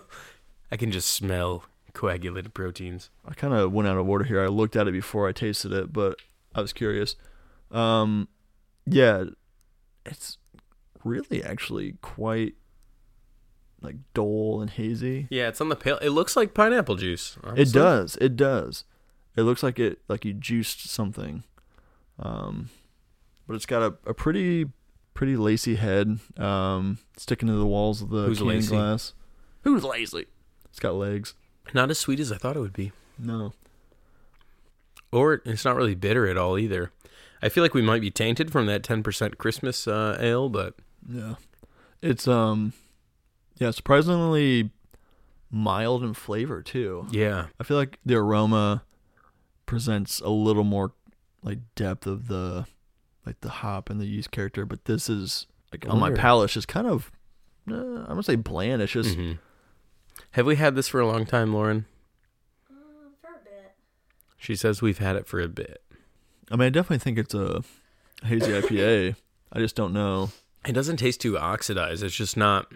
[0.71, 1.65] I can just smell
[1.99, 3.11] coagulated proteins.
[3.27, 4.41] I kind of went out of order here.
[4.41, 6.21] I looked at it before I tasted it, but
[6.55, 7.17] I was curious.
[7.73, 8.29] Um,
[8.87, 9.25] yeah,
[10.07, 10.39] it's
[11.03, 12.55] really actually quite
[13.83, 15.27] like dull and hazy.
[15.29, 15.99] Yeah, it's on the pale.
[15.99, 17.37] It looks like pineapple juice.
[17.57, 18.17] It does.
[18.21, 18.85] It does.
[19.37, 21.43] It looks like it like you juiced something.
[22.21, 22.71] Um,
[23.49, 24.67] but it's got a, a pretty
[25.15, 26.21] pretty lacy head.
[26.37, 29.15] Um, sticking to the walls of the Who's glass.
[29.63, 30.27] Who's lazy?
[30.71, 31.35] It's got legs.
[31.75, 33.53] Not as sweet as I thought it would be, No.
[35.13, 36.91] or it's not really bitter at all either.
[37.43, 40.75] I feel like we might be tainted from that ten percent Christmas uh, ale, but
[41.09, 41.35] Yeah.
[42.03, 42.73] It's um
[43.59, 44.71] yeah, surprisingly
[45.51, 47.07] mild in flavor too.
[47.11, 48.83] yeah, I feel like the aroma
[49.67, 50.93] presents a little more
[51.43, 52.67] like depth of the
[53.27, 56.55] like the hop and the yeast character, but this is like on my palate it's
[56.55, 57.11] just kind of
[57.71, 58.81] uh, I'm gonna say bland.
[58.83, 59.39] It's just Mhm.
[60.33, 61.87] Have we had this for a long time, Lauren?
[63.21, 63.73] for a bit.
[64.37, 65.83] She says we've had it for a bit.
[66.51, 67.63] I mean I definitely think it's a
[68.25, 69.17] hazy IPA.
[69.53, 70.31] I just don't know.
[70.67, 72.03] It doesn't taste too oxidized.
[72.03, 72.73] It's just not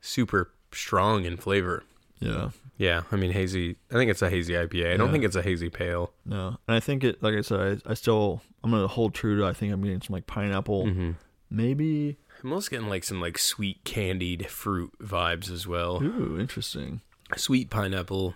[0.00, 1.84] super strong in flavor.
[2.20, 2.50] Yeah.
[2.76, 3.76] Yeah, I mean hazy.
[3.90, 4.94] I think it's a hazy IPA.
[4.94, 5.12] I don't Yeah.
[5.12, 6.12] think it's a hazy pale.
[6.26, 7.22] No, and I think it.
[7.22, 9.46] Like I said, I, I still I'm gonna hold true to.
[9.46, 11.10] I think I'm getting some like pineapple, Mm-hmm.
[11.50, 12.18] maybe.
[12.44, 16.02] I'm also getting like some like sweet candied fruit vibes as well.
[16.02, 17.00] Ooh, interesting.
[17.36, 18.34] Sweet pineapple,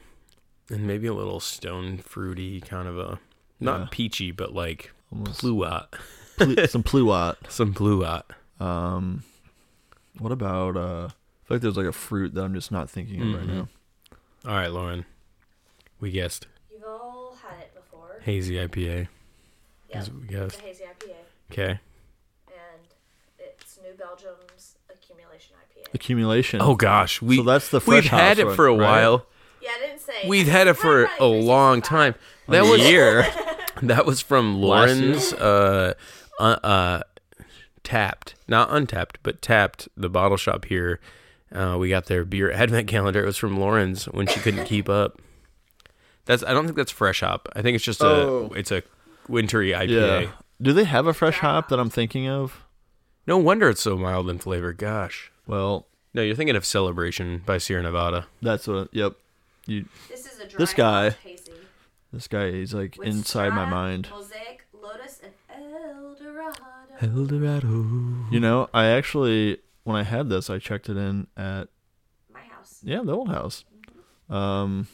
[0.70, 3.20] and maybe a little stone fruity kind of a
[3.60, 3.86] not Yeah.
[3.90, 5.88] peachy, but like Almost pluot.
[6.38, 7.36] Plu- some pluot.
[7.50, 8.22] Some pluot.
[8.60, 9.24] Um,
[10.18, 11.08] what about uh?
[11.08, 13.54] I feel like there's like a fruit that I'm just not thinking of right Mhm.
[13.54, 13.68] now.
[14.46, 15.04] All right, Lauren.
[16.00, 18.20] We guessed You've all had it before.
[18.22, 19.08] hazy IPA.
[19.90, 20.58] Yeah, Is what we guessed.
[20.58, 21.16] a hazy IPA,
[21.50, 21.80] Okay.
[22.48, 22.82] and
[23.38, 24.76] it's New Belgium's
[25.94, 28.72] accumulation Oh gosh, we so that's the fresh we've had house it one, for a
[28.72, 28.78] right?
[29.02, 29.26] while.
[29.62, 30.28] Yeah, I didn't say.
[30.28, 32.14] We've had it for a long time.
[32.48, 33.26] That A was year.
[33.82, 35.94] That was from Lauren's uh,
[36.40, 37.02] uh, uh,
[37.84, 40.98] tapped, not Untappd, but tapped the bottle shop here.
[41.52, 43.22] Uh, we got their beer advent calendar.
[43.22, 45.20] It was from Lauren's when she couldn't keep up.
[46.24, 47.48] That's I don't think that's fresh hop.
[47.54, 48.52] I think it's just a Oh.
[48.56, 48.82] it's a
[49.28, 50.22] wintry IPA.
[50.22, 50.30] Yeah.
[50.60, 52.64] Do they have a fresh hop that I'm thinking of?
[53.28, 54.72] No wonder it's so mild in flavor.
[54.72, 55.30] Gosh.
[55.48, 58.26] Well, No, you're thinking of Celebration by Sierra Nevada.
[58.40, 58.88] that's what.
[58.92, 59.14] Yep.
[59.66, 59.84] You.
[60.08, 61.52] This is a dry This guy- hazy.
[62.12, 64.08] This guy is like with inside my Strata, mind.
[64.10, 65.32] Mosaic, Lotus, and
[65.74, 66.62] El Dorado.
[67.02, 67.68] Eldorado.
[68.30, 71.68] You know, I actually when I had this, I checked it in at
[72.32, 72.80] My house.
[72.82, 73.64] yeah the old house,
[74.30, 74.86] um,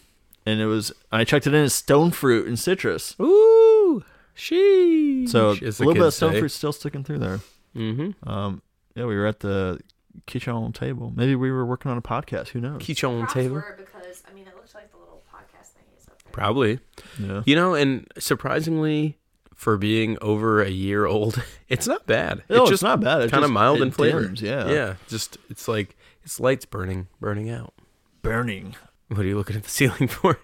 [0.44, 3.14] and it was I checked it in as stone fruit and citrus.
[3.20, 4.02] Ooh,
[4.34, 5.26] she.
[5.28, 7.40] So a little bit of stone fruit still sticking through there.
[7.76, 8.28] Mm-hmm.
[8.28, 8.61] Um,
[8.96, 9.80] yeah, we were at the
[10.27, 11.12] kitchen on table.
[11.15, 12.49] Maybe we were working on a podcast.
[12.49, 12.83] Who knows?
[12.83, 13.62] Quiche on the table.
[13.77, 16.33] because I mean it looks like the little podcast thing is up there.
[16.33, 16.81] Probably.
[17.19, 17.43] Yeah.
[17.47, 19.19] You know, and surprisingly,
[19.55, 22.43] for being over a year old, it's not bad.
[22.49, 23.23] No, it's oh, it's just not bad.
[23.23, 24.25] It kind of mild it in flavor.
[24.25, 24.69] dims, yeah.
[24.69, 24.95] Yeah.
[25.09, 27.75] Just it's like it's lights burning, burning out.
[28.23, 28.77] Burning.
[29.09, 30.39] What are you looking at the ceiling for?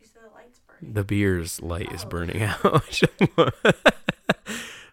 [0.00, 0.94] You said the lights burning.
[0.94, 2.08] The beer's light is oh.
[2.08, 3.02] burning out.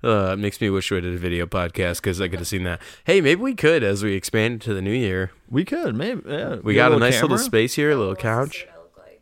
[0.06, 2.64] uh, it makes me wish we did a video podcast because I could have seen
[2.64, 2.80] that.
[3.06, 5.32] Hey, maybe we could as we expand to the new year.
[5.50, 6.22] We could maybe.
[6.26, 6.56] Yeah.
[6.58, 8.68] We Get got a little nice little space here, a little one wants to couch.
[8.68, 9.22] what look like.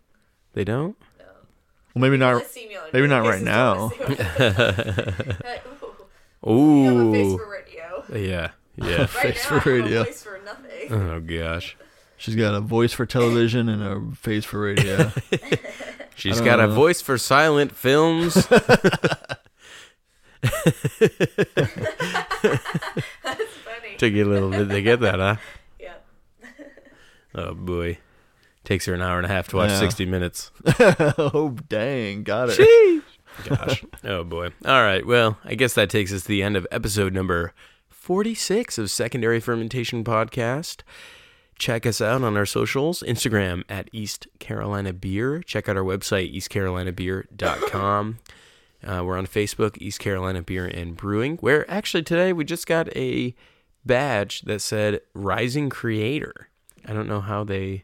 [0.53, 0.95] They don't.
[1.19, 1.25] No.
[1.95, 2.35] Well, maybe not.
[2.35, 3.89] Let's see maybe not right now.
[3.89, 5.31] what I see.
[5.43, 5.63] Like,
[6.49, 8.03] ooh, You have a face for radio.
[8.15, 8.49] Yeah.
[8.75, 8.97] Yeah.
[9.01, 10.01] Right Face now, for I have radio.
[10.01, 10.91] a voice for nothing.
[10.93, 11.77] oh gosh.
[12.17, 15.11] She's got a voice for television and a face for radio.
[16.15, 18.47] She's don't got a voice for silent films.
[20.43, 20.53] That's
[23.63, 23.95] funny.
[23.97, 25.35] Took you a little bit to get that, huh?
[25.79, 25.93] Yeah.
[27.35, 27.97] Oh boy.
[28.63, 29.79] Takes her an hour and a half to watch Yeah.
[29.79, 30.51] 60 minutes.
[31.17, 33.03] oh dang, got it.
[33.45, 33.83] Gosh.
[34.03, 34.49] Oh boy.
[34.65, 35.05] All right.
[35.05, 37.53] Well, I guess that takes us to the end of episode number
[37.89, 40.81] 46 of Secondary Fermentation Podcast.
[41.57, 45.41] Check us out on our socials Instagram at East Carolina Beer.
[45.41, 48.19] Check out our website, eastcarolinabeer.com.
[48.85, 52.95] Uh, we're on Facebook, East Carolina Beer and Brewing, where actually today we just got
[52.95, 53.33] a
[53.85, 56.49] badge that said Rising Creator.
[56.85, 57.83] I don't know how they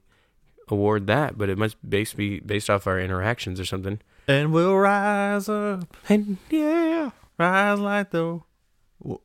[0.67, 3.99] award that, but it must base be based off our interactions or something.
[4.27, 8.41] And we'll rise up, And yeah, rise like the
[9.01, 9.19] w-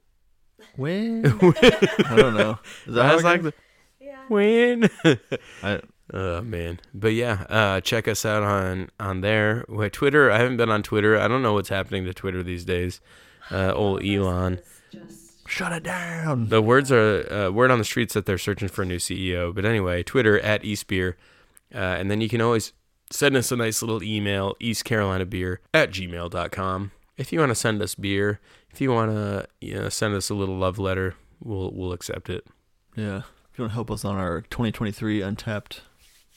[0.76, 1.26] wind.
[1.42, 2.58] I don't know.
[2.86, 3.52] Is that how was like the
[4.00, 4.22] Yeah.
[4.30, 4.88] win.
[5.62, 5.80] I,
[6.12, 9.64] oh man, but yeah, uh, check us out on on there.
[9.68, 11.18] With Twitter, I haven't been on Twitter.
[11.18, 13.00] I don't know what's happening to Twitter these days.
[13.50, 14.60] Uh, old Elon.
[14.90, 16.48] Just shut it down.
[16.48, 19.54] The words are uh, word on the streets that they're searching for a new CEO.
[19.54, 21.14] But anyway, Twitter at Eastbeer,
[21.74, 22.72] uh, and then you can always
[23.10, 26.92] send us a nice little email, eastcarolinabeer at gmail.com.
[27.16, 28.40] If you want to send us beer,
[28.70, 32.28] if you want to you know, send us a little love letter, we'll we'll accept
[32.28, 32.46] it.
[32.96, 33.22] Yeah.
[33.52, 35.80] If you want to help us on our 2023 Untappd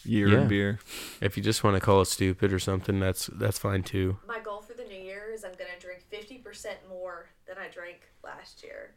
[0.03, 0.41] year Yeah.
[0.41, 0.79] in beer.
[1.21, 4.17] If you just want to call it stupid or something, that's that's fine too.
[4.27, 7.99] my goal for the new year is I'm gonna drink 50% more than I drank
[8.23, 8.91] last year.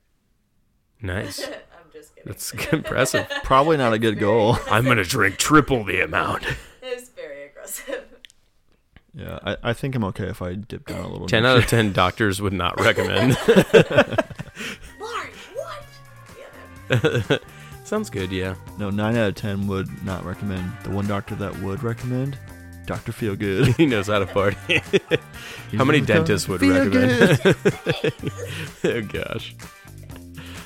[1.02, 1.42] Nice.
[1.48, 2.30] I'm just kidding.
[2.30, 3.26] That's impressive.
[3.44, 4.58] Probably not a good goal.
[4.70, 6.44] I'm gonna drink triple the amount.
[6.82, 8.04] It's very aggressive.
[9.12, 11.26] Yeah, I, I think I'm okay if I dip down a little.
[11.26, 13.36] Ten next out of ten doctors would not recommend.
[15.00, 15.84] Lauren, what?
[16.90, 17.38] Yeah.
[17.90, 18.54] Sounds good, yeah.
[18.78, 20.70] No, nine out of ten would not recommend.
[20.84, 22.38] The one doctor that would recommend,
[22.86, 23.74] Doctor Feelgood.
[23.76, 24.80] He knows how to party.
[25.76, 27.40] How many dentists would Feel recommend?
[28.84, 29.56] oh gosh.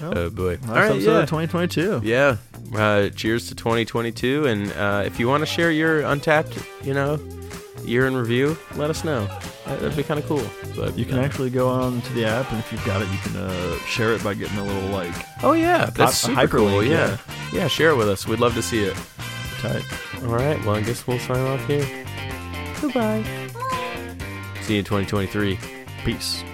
[0.03, 0.59] Well, Oh boy.
[0.69, 1.21] All right, yeah.
[1.21, 2.03] of 2022.
[2.05, 2.37] Yeah.
[2.77, 4.45] Uh, cheers to 2022.
[4.45, 7.17] And uh, if you want to share your Untappd, you know,
[7.85, 9.27] year in review, let us know.
[9.67, 10.43] That- That'd be kind of cool.
[10.77, 13.09] But You can uh, actually go on to the app, and if you've got it,
[13.09, 16.49] you can uh, share it by getting a little like Oh yeah, that's a super
[16.49, 16.67] cool.
[16.69, 17.17] hyperlink, Yeah.
[17.53, 18.27] yeah, share it with us.
[18.27, 18.97] We'd love to see it.
[19.61, 19.83] type.
[20.23, 20.63] All right.
[20.67, 21.87] Well, I guess we'll sign off here.
[22.83, 23.23] Goodbye.
[24.63, 25.59] See you in 2023.
[26.05, 26.45] Peace.